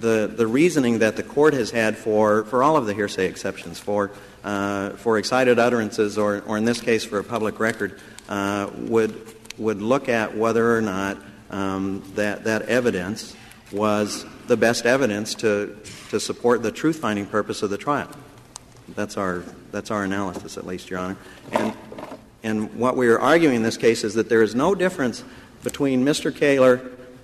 [0.00, 3.78] the, the reasoning that the court has had for, for all of the hearsay exceptions,
[3.78, 4.10] for,
[4.44, 9.34] uh, for excited utterances, or, or in this case for a public record, uh, would,
[9.58, 11.18] would look at whether or not
[11.50, 13.34] um, that, that evidence
[13.72, 15.76] was the best evidence to,
[16.10, 18.10] to support the truth finding purpose of the trial.
[18.94, 19.42] That's our,
[19.72, 21.16] that's our analysis, at least, Your Honor.
[21.52, 21.74] And,
[22.42, 25.24] and what we are arguing in this case is that there is no difference
[25.64, 26.34] between Mr.
[26.34, 26.78] Caylor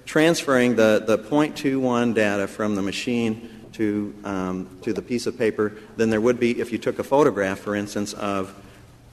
[0.04, 5.72] transferring the, the .21 data from the machine to, um, to the piece of paper
[5.96, 8.54] than there would be if you took a photograph, for instance, of,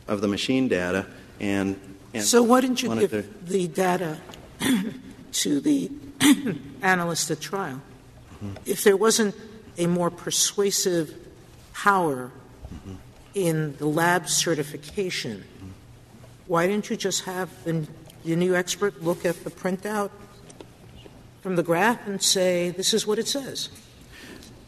[0.07, 1.05] of the machine data
[1.39, 1.79] and,
[2.13, 4.17] and So why didn't you give the data
[5.31, 5.91] to the
[6.81, 7.81] analyst at trial?
[8.35, 8.55] Mm-hmm.
[8.65, 9.35] If there wasn't
[9.77, 11.13] a more persuasive
[11.73, 12.31] power
[12.73, 12.95] mm-hmm.
[13.33, 15.69] in the lab certification, mm-hmm.
[16.47, 17.87] why didn't you just have the,
[18.25, 20.11] the new expert look at the printout
[21.41, 23.69] from the graph and say, this is what it says?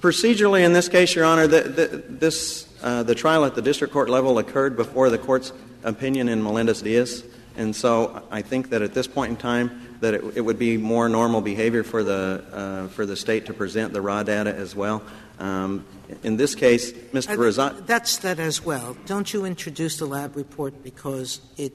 [0.01, 3.93] Procedurally, in this case, Your Honor, the, the, this, uh, the trial at the district
[3.93, 5.53] court level occurred before the court's
[5.83, 7.23] opinion in Melendez Diaz,
[7.55, 10.77] and so I think that at this point in time, that it, it would be
[10.77, 14.75] more normal behavior for the uh, for the state to present the raw data as
[14.75, 15.03] well.
[15.37, 15.85] Um,
[16.23, 17.31] in this case, Mr.
[17.31, 17.85] I- Razan.
[17.85, 18.97] That's that as well.
[19.05, 21.73] Don't you introduce the lab report because it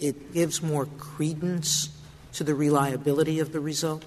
[0.00, 1.88] it gives more credence
[2.34, 4.04] to the reliability of the result?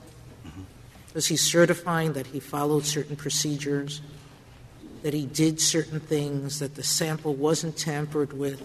[1.16, 4.02] Is he certifying that he followed certain procedures,
[5.02, 8.62] that he did certain things, that the sample wasn't tampered with?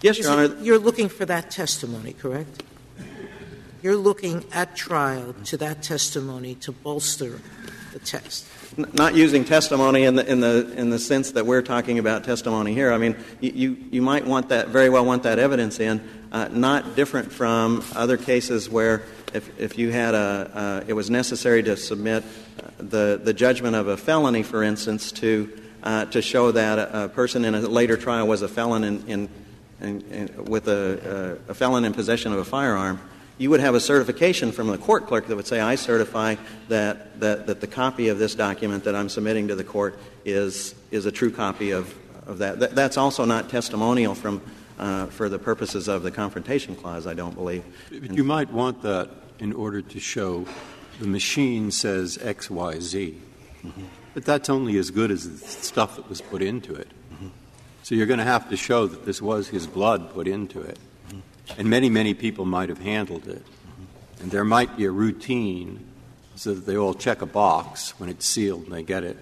[0.00, 0.62] Yes, Is Your it- Honor.
[0.62, 2.62] You're looking for that testimony, correct?
[3.82, 7.40] You're looking at trial to that testimony to bolster
[7.92, 8.44] the test.
[8.76, 12.22] N- Not using testimony in the, in the, in the sense that we're talking about
[12.24, 12.92] testimony here.
[12.92, 16.00] I mean, you, you, you might want that, very well want that evidence in,
[16.32, 19.02] uh, not different from other cases where
[19.34, 23.76] if, if you had a, uh, it was necessary to submit uh, the, the judgment
[23.76, 25.50] of a felony, for instance, to,
[25.82, 29.06] uh, to show that a, a person in a later trial was a felon in,
[29.08, 29.28] in,
[29.80, 33.00] in, in with a, a, a felon in possession of a firearm,
[33.38, 36.34] you would have a certification from the court clerk that would say, I certify
[36.68, 40.74] that, that, that the copy of this document that I'm submitting to the court is,
[40.90, 41.94] is a true copy of,
[42.26, 42.58] of that.
[42.58, 44.42] Th- That's also not testimonial from,
[44.78, 47.64] uh, for the purposes of the Confrontation Clause, I don't believe.
[47.90, 50.46] But you might want that in order to show
[51.00, 53.18] the machine says X, Y, Z.
[53.64, 53.84] Mm-hmm.
[54.14, 56.88] But that's only as good as the stuff that was put into it.
[57.12, 57.28] Mm-hmm.
[57.82, 60.78] So you're going to have to show that this was his blood put into it.
[61.08, 61.60] Mm-hmm.
[61.60, 63.44] And many, many people might have handled it.
[64.20, 65.86] And there might be a routine
[66.34, 69.16] so that they all check a box when it's sealed and they get it.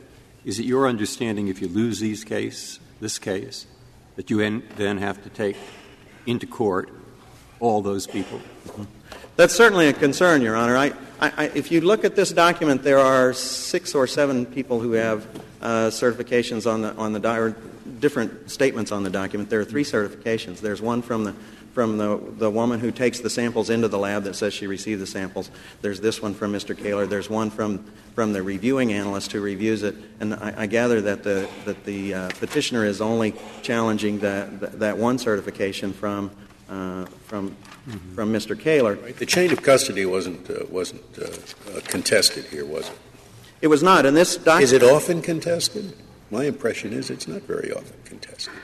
[0.45, 3.67] Is it your understanding if you lose these case, this case,
[4.17, 5.57] that you then have to take
[6.27, 6.91] into court
[7.61, 8.41] all those people?
[9.37, 10.77] That's certainly a concern, Your Honor.
[10.77, 14.93] I, I, if you look at this document, there are six or seven people who
[14.93, 15.27] have
[15.61, 17.55] uh, certifications on the on the
[18.01, 19.51] different statements on the document.
[19.51, 20.61] There are three certifications.
[20.61, 21.35] There's one from the
[21.77, 24.99] from the, the woman who takes the samples into the lab that says she received
[24.99, 25.51] the samples.
[25.83, 26.75] There's this one from Mr.
[26.75, 27.05] Caylor.
[27.05, 29.95] There's one from, from the reviewing analyst who reviews it.
[30.19, 34.79] And I, I gather that the, that the uh, petitioner is only challenging that, that,
[34.79, 36.31] that one certification from,
[36.71, 37.55] uh, from,
[38.15, 38.59] from Mr.
[38.59, 38.95] Caylor.
[38.95, 42.99] The chain of custody wasn't, uh, wasn't uh, contested here, was it?
[43.61, 44.07] It was not.
[44.07, 44.63] And this document.
[44.63, 45.95] Is it often contested?
[46.31, 48.55] My impression is it's not very often contested.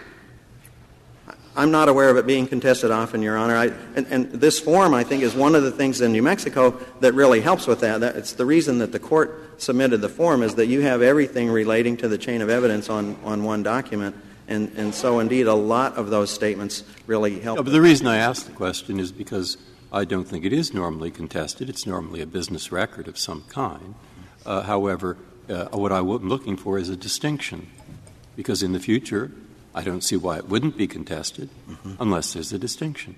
[1.55, 3.57] I'm not aware of it being contested often, Your Honor.
[3.57, 6.71] I, and, and this form, I think, is one of the things in New Mexico
[7.01, 8.01] that really helps with that.
[8.01, 8.17] that.
[8.17, 11.99] It's the reason that the court submitted the form is that you have everything relating
[11.99, 14.17] to the chain of evidence on, on one document.
[14.49, 17.59] And, and so, indeed, a lot of those statements really help.
[17.59, 19.59] But the reason I ask the question is because
[19.93, 21.69] I don't think it is normally contested.
[21.69, 23.95] It's normally a business record of some kind.
[24.47, 25.19] Uh, however,
[25.51, 27.69] uh, what I'm looking for is a distinction,
[28.37, 29.31] because in the future,
[29.75, 31.49] I don't see why it wouldn't be contested
[31.99, 33.17] unless there's a distinction.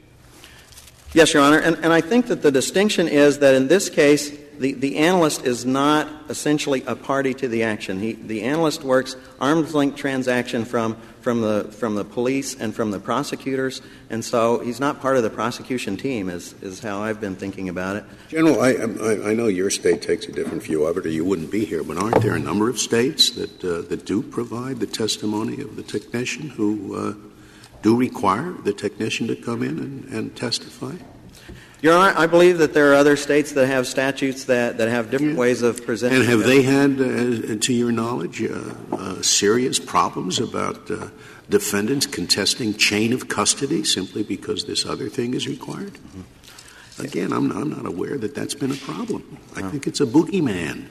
[1.13, 1.59] Yes, Your Honor.
[1.59, 5.45] And, and I think that the distinction is that in this case, the, the analyst
[5.45, 8.01] is not essentially a party to the action.
[8.01, 12.91] He, the analyst works arm's length transaction from, from, the, from the police and from
[12.91, 17.19] the prosecutors, and so he's not part of the prosecution team, is, is how I've
[17.19, 18.05] been thinking about it.
[18.29, 21.25] General, I, I, I know your state takes a different view of it, or you
[21.25, 24.81] wouldn't be here, but aren't there a number of states that, uh, that do provide
[24.81, 27.15] the testimony of the technician who uh,
[27.81, 30.93] do require the technician to come in and, and testify?
[31.85, 35.11] Your Honor, I believe that there are other states that have statutes that, that have
[35.11, 36.21] different ways of presenting.
[36.21, 41.09] And have they had, uh, to your knowledge, uh, uh, serious problems about uh,
[41.51, 45.99] defendants contesting chain of custody simply because this other thing is required?
[46.99, 49.37] Again, I'm, I'm not aware that that's been a problem.
[49.55, 50.87] I think it's a boogeyman.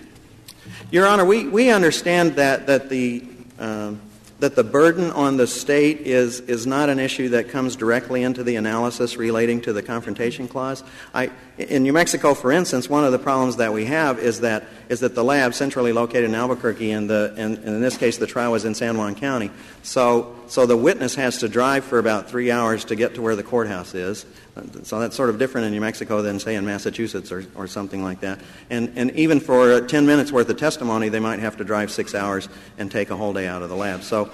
[0.91, 3.25] Your Honor, we, we understand that, that, the,
[3.57, 3.99] um,
[4.43, 8.43] that the burden on the state is, is not an issue that comes directly into
[8.43, 10.83] the analysis relating to the Confrontation Clause.
[11.13, 14.65] I, in New Mexico, for instance, one of the problems that we have is that,
[14.89, 18.17] is that the lab centrally located in Albuquerque, and, the, and, and in this case
[18.17, 19.51] the trial was in San Juan County.
[19.83, 23.35] So, so the witness has to drive for about three hours to get to where
[23.35, 24.25] the courthouse is.
[24.83, 28.03] So that's sort of different in New Mexico than, say, in Massachusetts or, or something
[28.03, 28.39] like that.
[28.71, 32.15] And, and even for 10 minutes worth of testimony, they might have to drive six
[32.15, 32.49] hours
[32.79, 34.01] and take a whole day out of the lab.
[34.01, 34.31] So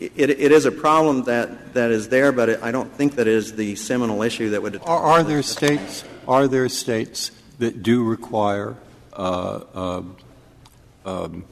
[0.00, 3.26] it, it is a problem that, that is there, but it, I don't think that
[3.26, 4.76] is the seminal issue that would.
[4.82, 6.04] Are, are there states?
[6.28, 8.76] Are there states that do require
[9.12, 10.02] uh, uh,
[11.04, 11.44] um,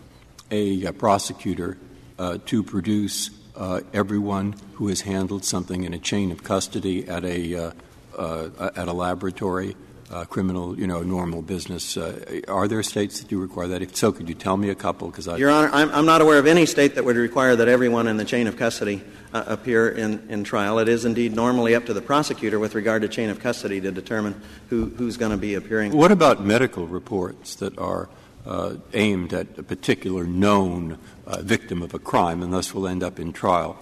[0.50, 1.78] a, a, prosecutor
[2.18, 7.24] uh, to produce uh, everyone who has handled something in a chain of custody at
[7.24, 7.70] a uh,
[8.18, 9.76] uh, at a laboratory?
[10.14, 11.96] Uh, criminal, you know, normal business.
[11.96, 13.82] Uh, are there states that do require that?
[13.82, 15.10] If so, could you tell me a couple?
[15.10, 18.06] Because Your Honor, I'm, I'm, not aware of any state that would require that everyone
[18.06, 19.02] in the chain of custody
[19.32, 20.78] uh, appear in, in trial.
[20.78, 23.90] It is indeed normally up to the prosecutor with regard to chain of custody to
[23.90, 24.40] determine
[24.70, 25.90] who, who's going to be appearing.
[25.90, 28.08] What about medical reports that are
[28.46, 30.96] uh, aimed at a particular known
[31.26, 33.76] uh, victim of a crime, and thus will end up in trial?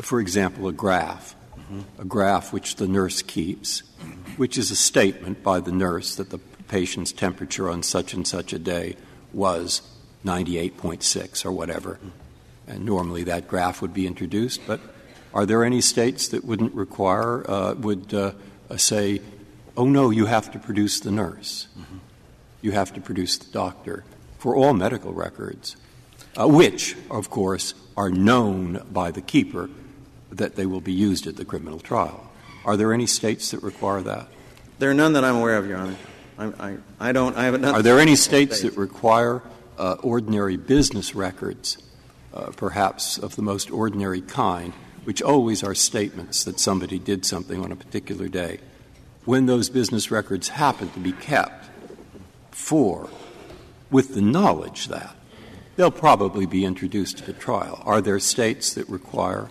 [0.00, 1.80] for example, a graph, mm-hmm.
[2.00, 3.82] a graph which the nurse keeps
[4.36, 8.52] which is a statement by the nurse that the patient's temperature on such and such
[8.52, 8.96] a day
[9.32, 9.82] was
[10.24, 11.98] 98.6 or whatever.
[12.66, 14.60] And normally that graph would be introduced.
[14.66, 14.80] But
[15.34, 18.32] are there any states that wouldn't require, uh, would uh,
[18.76, 19.20] say,
[19.76, 21.68] oh, no, you have to produce the nurse,
[22.60, 24.04] you have to produce the doctor
[24.38, 25.76] for all medical records,
[26.38, 29.68] uh, which, of course, are known by the keeper
[30.30, 32.31] that they will be used at the criminal trial.
[32.64, 34.28] Are there any states that require that?
[34.78, 35.96] There are none that I'm aware of, Your Honor.
[36.38, 37.36] I, I, I don't.
[37.36, 37.64] I haven't.
[37.64, 39.42] Are there any states that require
[39.78, 41.78] uh, ordinary business records,
[42.32, 44.72] uh, perhaps of the most ordinary kind,
[45.04, 48.60] which always are statements that somebody did something on a particular day,
[49.24, 51.66] when those business records happen to be kept
[52.50, 53.08] for,
[53.90, 55.16] with the knowledge that
[55.76, 57.82] they'll probably be introduced at trial?
[57.84, 59.48] Are there states that require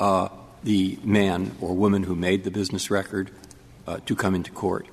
[0.00, 0.28] uh,
[0.64, 3.30] the man or woman who made the business record
[3.86, 4.86] uh, to come into court?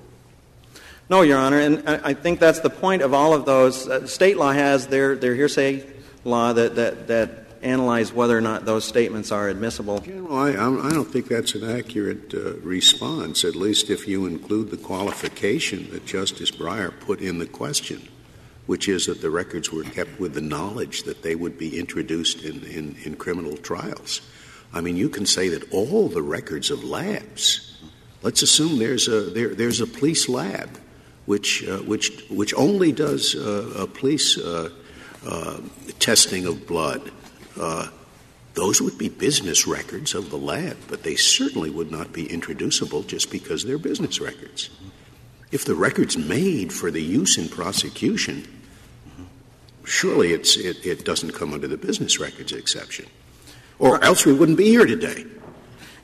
[1.09, 3.88] No, Your Honor, and I, I think that's the point of all of those.
[3.88, 5.86] Uh, state law has their, their hearsay
[6.24, 10.03] law that, that, that analyze whether or not those statements are admissible.
[10.05, 14.72] Well, I, I don't think that's an accurate uh, response, at least if you include
[14.72, 18.07] the qualification that Justice Breyer put in the question,
[18.66, 22.43] which is that the records were kept with the knowledge that they would be introduced
[22.43, 24.22] in, in, in criminal trials.
[24.74, 27.78] I mean, you can say that all the records of labs,
[28.24, 30.80] let's assume there's a, there, there's a police lab
[31.26, 34.69] which, uh, which, which only does uh, a police uh,
[35.26, 35.57] uh,
[35.99, 37.11] testing of blood.
[37.59, 37.88] Uh,
[38.55, 43.03] those would be business records of the lab, but they certainly would not be introducible
[43.03, 44.69] just because they're business records.
[45.51, 48.47] If the record's made for the use in prosecution,
[49.86, 53.05] surely it's, it, it doesn't come under the business records exception.
[53.84, 55.25] Or else we wouldn't be here today.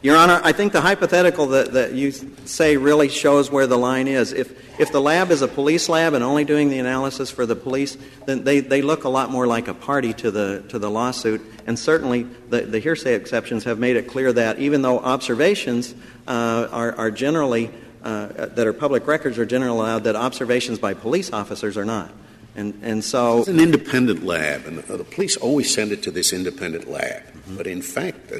[0.02, 4.10] Your Honor, I think the hypothetical that, that you say really shows where the line
[4.10, 4.34] is.
[4.34, 7.56] If, if the lab is a police lab and only doing the analysis for the
[7.56, 10.92] police, then they, they look a lot more like a party to the, to the
[10.92, 11.42] lawsuit.
[11.68, 15.96] And certainly the, the hearsay exceptions have made it clear that even though observations
[16.28, 17.72] uh, are, are generally,
[18.04, 22.12] uh, that are public records are generally allowed, that observations by police officers are not.
[22.56, 23.40] And, and so.
[23.40, 27.24] It's an independent lab, and the, the police always send it to this independent lab.
[27.56, 28.32] But in fact,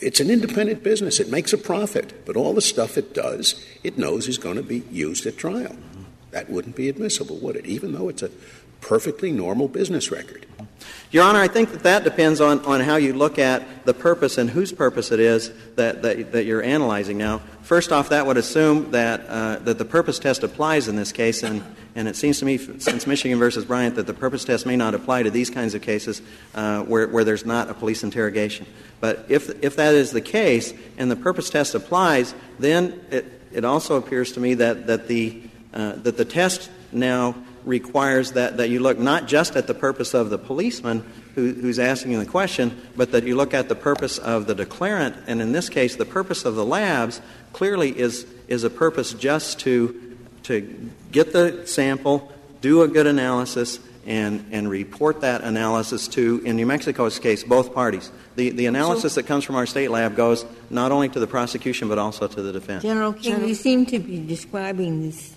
[0.00, 1.20] it's an independent business.
[1.20, 4.62] It makes a profit, but all the stuff it does, it knows is going to
[4.62, 5.76] be used at trial.
[6.30, 7.66] That wouldn't be admissible, would it?
[7.66, 8.30] Even though it's a
[8.80, 10.46] perfectly normal business record.
[11.10, 14.36] Your Honor, I think that that depends on, on how you look at the purpose
[14.38, 17.16] and whose purpose it is that, that, that you're analyzing.
[17.16, 21.12] Now, first off, that would assume that, uh, that the purpose test applies in this
[21.12, 21.64] case, and,
[21.94, 24.94] and it seems to me, since Michigan versus Bryant, that the purpose test may not
[24.94, 26.22] apply to these kinds of cases
[26.54, 28.66] uh, where, where there's not a police interrogation.
[29.00, 33.64] But if, if that is the case and the purpose test applies, then it, it
[33.64, 37.34] also appears to me that, that, the, uh, that the test now
[37.64, 41.78] requires that, that you look not just at the purpose of the policeman who, who's
[41.78, 45.16] asking the question, but that you look at the purpose of the declarant.
[45.26, 47.20] And in this case, the purpose of the labs
[47.52, 50.07] clearly is, is a purpose just to,
[50.48, 56.56] to get the sample, do a good analysis, and, and report that analysis to, in
[56.56, 58.10] New Mexico's case, both parties.
[58.36, 61.88] The, the analysis that comes from our state lab goes not only to the prosecution
[61.88, 62.82] but also to the defense.
[62.82, 65.34] General King, you seem to be describing this.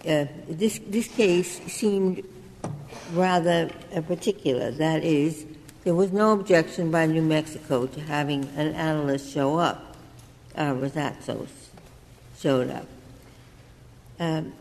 [0.00, 2.24] Uh, this this case seemed
[3.12, 4.70] rather uh, particular.
[4.70, 5.44] That is,
[5.84, 9.94] there was no objection by New Mexico to having an analyst show up.
[10.56, 11.48] Uh, Razatos
[12.38, 12.86] showed up.
[14.20, 14.52] Um,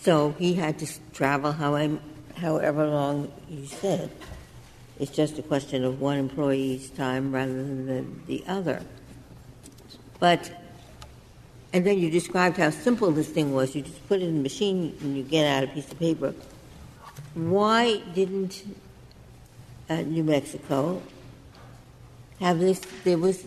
[0.00, 2.00] so he had to travel however,
[2.36, 4.10] however long he said.
[4.98, 8.82] It's just a question of one employee's time rather than the, the other.
[10.18, 10.50] But,
[11.72, 13.76] and then you described how simple this thing was.
[13.76, 16.34] You just put it in the machine and you get out a piece of paper.
[17.34, 18.64] Why didn't
[19.88, 21.00] uh, New Mexico
[22.40, 22.80] have this?
[23.04, 23.44] There was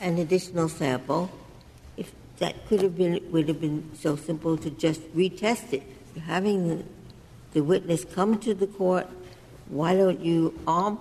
[0.00, 1.30] an additional sample.
[2.38, 5.82] That could have been, would have been so simple to just retest it.
[6.26, 6.84] Having the,
[7.52, 9.08] the witness come to the court
[9.68, 10.98] why don't you arm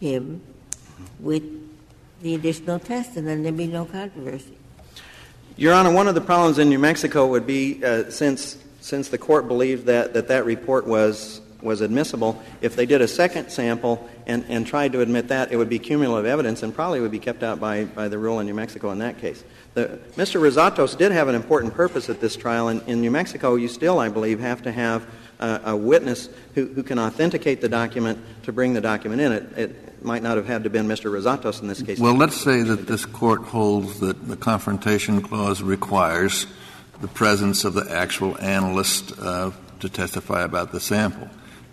[0.00, 0.42] him
[1.18, 1.42] with
[2.22, 4.56] the additional test and then there'd be no controversy?
[5.56, 9.18] Your Honor, one of the problems in New Mexico would be uh, since, since the
[9.18, 14.08] court believed that, that that report was, was admissible, if they did a second sample
[14.26, 17.18] and, and tried to admit that, it would be cumulative evidence and probably would be
[17.18, 19.42] kept out by, by the rule in New Mexico in that case.
[19.74, 20.40] The, Mr.
[20.40, 22.68] Razatos did have an important purpose at this trial.
[22.68, 25.06] and in New Mexico, you still, I believe, have to have
[25.40, 29.32] a witness who, who can authenticate the document to bring the document in.
[29.32, 31.10] It, it might not have had to been Mr.
[31.10, 31.98] Razatos in this case.
[31.98, 36.46] Well, let's say that this court holds that the Confrontation Clause requires
[37.00, 39.50] the presence of the actual analyst uh,
[39.80, 41.28] to testify about the sample.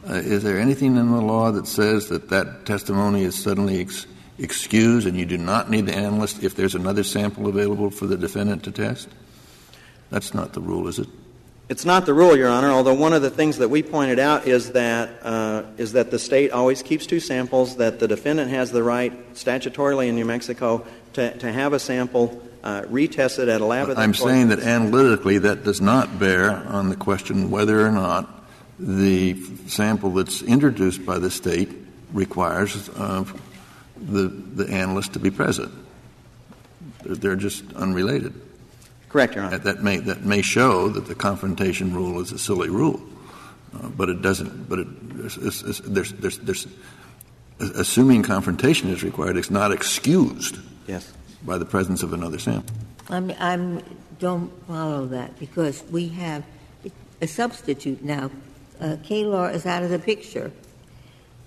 [0.09, 4.07] Uh, is there anything in the law that says that that testimony is suddenly ex-
[4.39, 8.17] excused and you do not need the analyst if there's another sample available for the
[8.17, 9.09] defendant to test?
[10.09, 11.07] That's not the rule, is it?
[11.69, 14.47] It's not the rule, Your Honor, although one of the things that we pointed out
[14.47, 18.71] is that, uh, is that the state always keeps two samples, that the defendant has
[18.71, 23.65] the right statutorily in New Mexico to, to have a sample uh, retested at a
[23.65, 23.89] lab.
[23.97, 28.29] I'm saying that analytically that does not bear on the question whether or not
[28.79, 29.35] the
[29.67, 31.69] sample that's introduced by the state
[32.13, 33.25] requires uh,
[33.99, 35.71] the, the analyst to be present.
[37.03, 38.33] They're, they're just unrelated.
[39.09, 39.57] Correct, Your Honor.
[39.57, 43.01] That, that, may, that may show that the confrontation rule is a silly rule,
[43.73, 44.69] uh, but it doesn't.
[44.69, 44.87] But it,
[45.19, 46.67] it's, it's, there's, there's, there's,
[47.59, 51.11] assuming confrontation is required, it's not excused yes.
[51.43, 52.75] by the presence of another sample.
[53.09, 53.81] I'm, I'm
[54.19, 56.43] don't follow that because we have
[57.21, 58.31] a substitute now.
[58.79, 60.51] Uh, Caylor is out of the picture.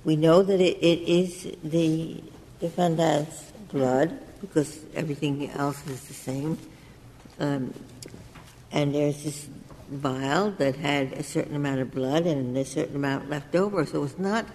[0.04, 2.22] We know that it, it is the
[2.60, 6.58] defendant's blood because everything else is the same.
[7.38, 7.74] Um,
[8.72, 9.48] and there's this
[9.90, 13.84] vial that had a certain amount of blood and a certain amount left over.
[13.84, 14.46] So it's not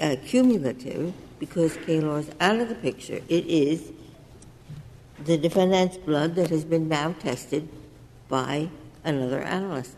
[0.00, 3.20] uh, cumulative because Caylor is out of the picture.
[3.28, 3.92] It is
[5.24, 7.68] the defendant's blood that has been now tested
[8.28, 8.68] by
[9.04, 9.96] another analyst.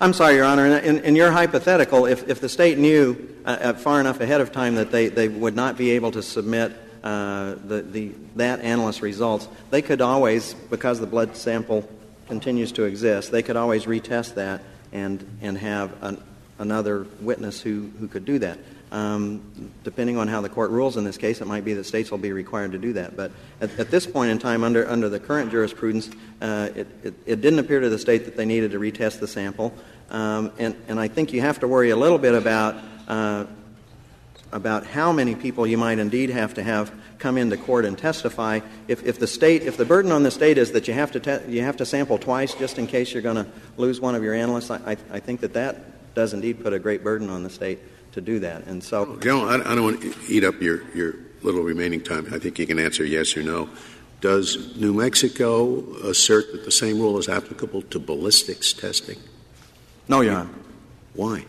[0.00, 0.66] I'm sorry, Your Honor.
[0.66, 4.74] In, in your hypothetical, if, if the state knew uh, far enough ahead of time
[4.74, 6.72] that they, they would not be able to submit
[7.04, 11.88] uh, the, the, that analyst's results, they could always, because the blood sample
[12.26, 16.20] continues to exist, they could always retest that and, and have an,
[16.58, 18.58] another witness who, who could do that.
[18.92, 22.10] Um, depending on how the court rules in this case, it might be that states
[22.10, 23.16] will be required to do that.
[23.16, 26.10] But at, at this point in time, under, under the current jurisprudence,
[26.40, 29.26] uh, it, it, it, didn't appear to the state that they needed to retest the
[29.26, 29.74] sample.
[30.10, 32.76] Um, and, and I think you have to worry a little bit about,
[33.08, 33.46] uh,
[34.52, 38.60] about how many people you might indeed have to have come into court and testify.
[38.86, 41.20] If, if the state, if the burden on the state is that you have to,
[41.20, 44.22] te- you have to sample twice just in case you're going to lose one of
[44.22, 47.42] your analysts, I, I, I think that that does indeed put a great burden on
[47.42, 47.80] the state
[48.14, 48.66] to do that.
[48.66, 52.26] And so, General, I, I don't want to eat up your, your little remaining time.
[52.32, 53.68] I think you can answer yes or no.
[54.20, 59.18] Does New Mexico assert that the same rule is applicable to ballistics testing?
[60.08, 60.50] No, Your Honor.
[61.14, 61.44] Why?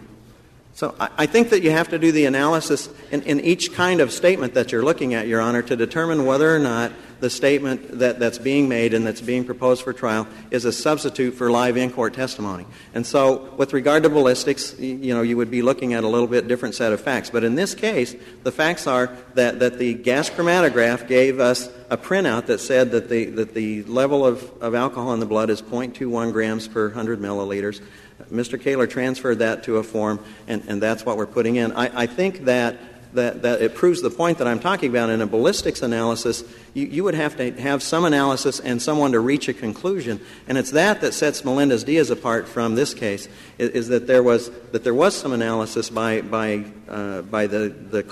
[0.74, 4.02] So I, I think that you have to do the analysis in, in, each kind
[4.02, 8.00] of statement that you're looking at, Your Honor, to determine whether or not the statement
[8.00, 11.78] that, that's being made and that's being proposed for trial is a substitute for live
[11.78, 12.66] in court testimony.
[12.94, 16.28] And so, with regard to ballistics, you, know, you would be looking at a little
[16.28, 17.30] bit different set of facts.
[17.30, 21.98] But in this case, the facts are that, that the gas chromatograph gave us a
[21.98, 25.62] printout that said that the, that the level of, of alcohol in the blood is
[25.62, 27.82] 0.21 grams per 100 milliliters.
[28.32, 28.60] Mr.
[28.60, 31.72] Caylor transferred that to a form, and, and that's what we're putting in.
[31.74, 35.10] I, I think that, that, that it proves the point that I'm talking about.
[35.10, 36.44] In a ballistics analysis,
[36.74, 40.22] you, you would have to have some analysis and someone to reach a conclusion.
[40.48, 44.24] And it's that that sets Melendez Diaz apart from this case, is, is, that, there
[44.24, 48.04] was, that there was some analysis by, by, uh, by the, the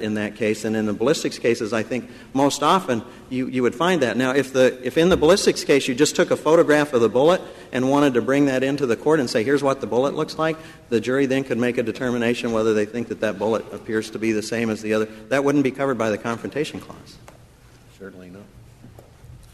[0.00, 0.64] in that case.
[0.64, 4.16] And in the ballistics cases, I think most often you, you would find that.
[4.16, 7.08] Now, if, the, if in the ballistics case you just took a photograph of the
[7.08, 7.40] bullet
[7.72, 10.38] and wanted to bring that into the court and say, here's what the bullet looks
[10.38, 10.56] like,
[10.90, 14.18] the jury then could make a determination whether they think that that bullet appears to
[14.18, 15.06] be the same as the other.
[15.28, 17.16] That wouldn't be covered by the confrontation clause.
[17.98, 18.42] Certainly not.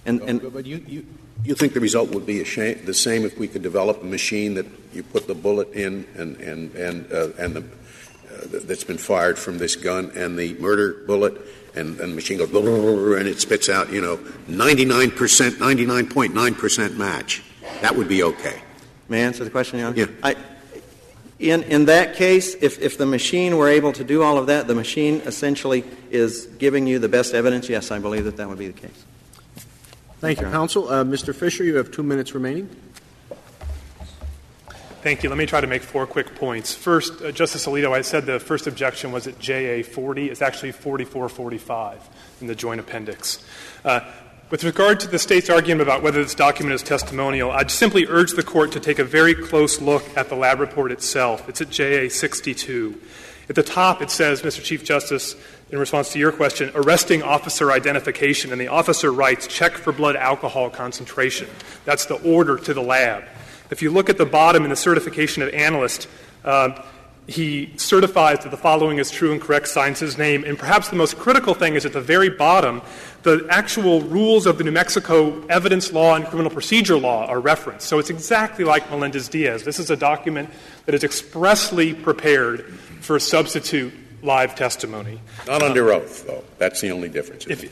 [0.07, 1.07] And, and but you, you,
[1.45, 4.55] you think the result would be shame, the same if we could develop a machine
[4.55, 8.99] that you put the bullet in and and and uh, and the uh, that's been
[8.99, 11.35] fired from this gun and the murder bullet
[11.75, 12.51] and, and the machine goes
[13.19, 14.19] and it spits out you know
[14.49, 17.43] 99 percent 99.9 percent match
[17.81, 18.61] that would be okay
[19.09, 19.97] may I answer the question Your Honor?
[19.97, 20.37] yeah I,
[21.39, 24.67] in, in that case, if, if the machine were able to do all of that,
[24.67, 28.59] the machine essentially is giving you the best evidence, yes, I believe that that would
[28.59, 29.05] be the case.
[30.19, 30.89] Thank you, counsel.
[30.89, 31.35] Uh, Mr.
[31.35, 32.71] Fisher, you have two minutes remaining.
[35.03, 35.29] Thank you.
[35.29, 36.75] Let me try to make four quick points.
[36.75, 40.31] First, uh, Justice Alito, I said the first objection was at JA 40.
[40.31, 42.09] It's actually 4445
[42.41, 43.45] in the joint appendix.
[43.85, 44.01] Uh,
[44.49, 48.33] with regard to the State's argument about whether this document is testimonial, I'd simply urge
[48.33, 51.49] the Court to take a very close look at the lab report itself.
[51.49, 53.01] It's at JA 62.
[53.49, 54.63] At the top, it says, Mr.
[54.63, 55.35] Chief Justice,
[55.71, 60.15] in response to your question, arresting officer identification, and the officer writes, check for blood
[60.15, 61.49] alcohol concentration.
[61.85, 63.25] That's the order to the lab.
[63.71, 66.09] If you look at the bottom in the certification of analyst,
[66.45, 66.83] uh,
[67.27, 70.97] he certifies that the following is true and correct, signs his name, and perhaps the
[70.97, 72.83] most critical thing is at the very bottom,
[73.23, 77.89] the actual rules of the New Mexico evidence law and criminal procedure law are referenced.
[77.89, 79.65] So it's exactly like Melendez Diaz.
[79.65, 80.51] This is a document
[80.85, 82.65] that is expressly prepared
[83.01, 85.21] for substitute live testimony.
[85.47, 87.63] not under oath though that's the only difference If,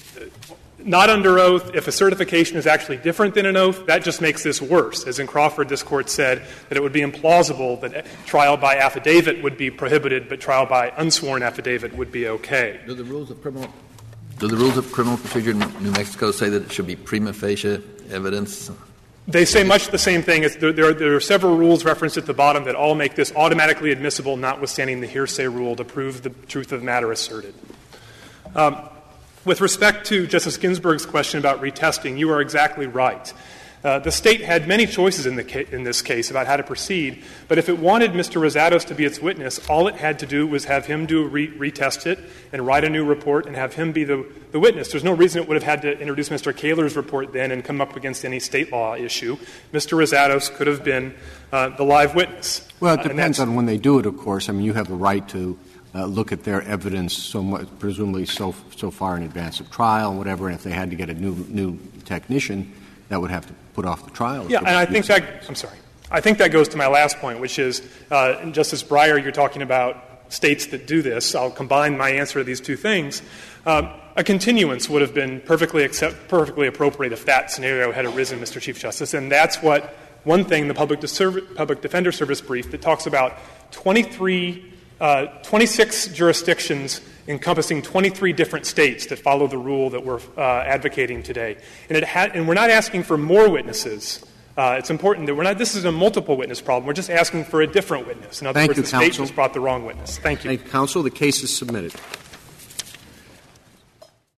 [0.85, 4.43] not under oath, if a certification is actually different than an oath, that just makes
[4.43, 5.07] this worse.
[5.07, 9.43] As in Crawford, this court said that it would be implausible that trial by affidavit
[9.43, 12.81] would be prohibited, but trial by unsworn affidavit would be okay.
[12.87, 13.73] Do the rules of criminal
[14.39, 17.33] do the rules of criminal procedure in New Mexico say that it should be prima
[17.33, 17.81] facie
[18.11, 18.71] evidence?
[19.27, 20.43] They say much the same thing.
[20.59, 23.91] There, there, there, are several rules referenced at the bottom that all make this automatically
[23.91, 27.55] admissible, notwithstanding the hearsay rule, to prove the truth of the matter asserted.
[28.55, 28.77] Um,
[29.45, 33.33] with respect to Justice Ginsburg's question about retesting, you are exactly right.
[33.85, 37.23] Uh, the state had many choices in, ca- in, this case about how to proceed,
[37.49, 38.41] but if it wanted Mr.
[38.41, 41.51] Razatos to be its witness, all it had to do was have him do re-
[41.51, 42.19] retest it
[42.51, 44.91] and write a new report and have him be the, the witness.
[44.91, 46.57] There's no reason it would have had to introduce Mr.
[46.57, 49.37] Caylor's report then and come up against any state law issue.
[49.75, 49.99] Mr.
[49.99, 51.15] Razatos could have been
[51.53, 52.67] uh, the live witness.
[52.81, 54.49] Well, it uh, depends on when they do it, of course.
[54.49, 58.27] I mean, you have the right to uh, look at their evidence so much, presumably
[58.27, 60.49] so so far in advance of trial and whatever.
[60.49, 62.73] And if they had to get a new new technician,
[63.09, 64.51] that would have to put off the trial.
[64.51, 65.79] Yeah, and I think that I'm sorry.
[66.11, 69.23] I think that goes to my last point, which is uh, Justice Breyer.
[69.23, 71.35] You're talking about states that do this.
[71.35, 73.23] I'll combine my answer to these two things.
[73.67, 78.39] Um, a continuance would have been perfectly accept, perfectly appropriate if that scenario had arisen,
[78.39, 78.61] Mr.
[78.61, 81.01] Chief Justice, and that's what one thing the public,
[81.57, 83.39] public defender service brief that talks about
[83.73, 90.41] 23 uh, 26 jurisdictions encompassing 23 different states that follow the rule that we're uh,
[90.41, 91.57] advocating today.
[91.89, 94.25] And, it ha- and we're not asking for more witnesses.
[94.57, 96.87] Uh, it's important that we're not, this is a multiple witness problem.
[96.87, 98.41] We're just asking for a different witness.
[98.41, 99.13] In other Thank words, you, the counsel.
[99.13, 100.19] state just brought the wrong witness.
[100.19, 100.51] Thank you.
[100.51, 101.03] Thank you, counsel.
[101.03, 101.93] The case is submitted.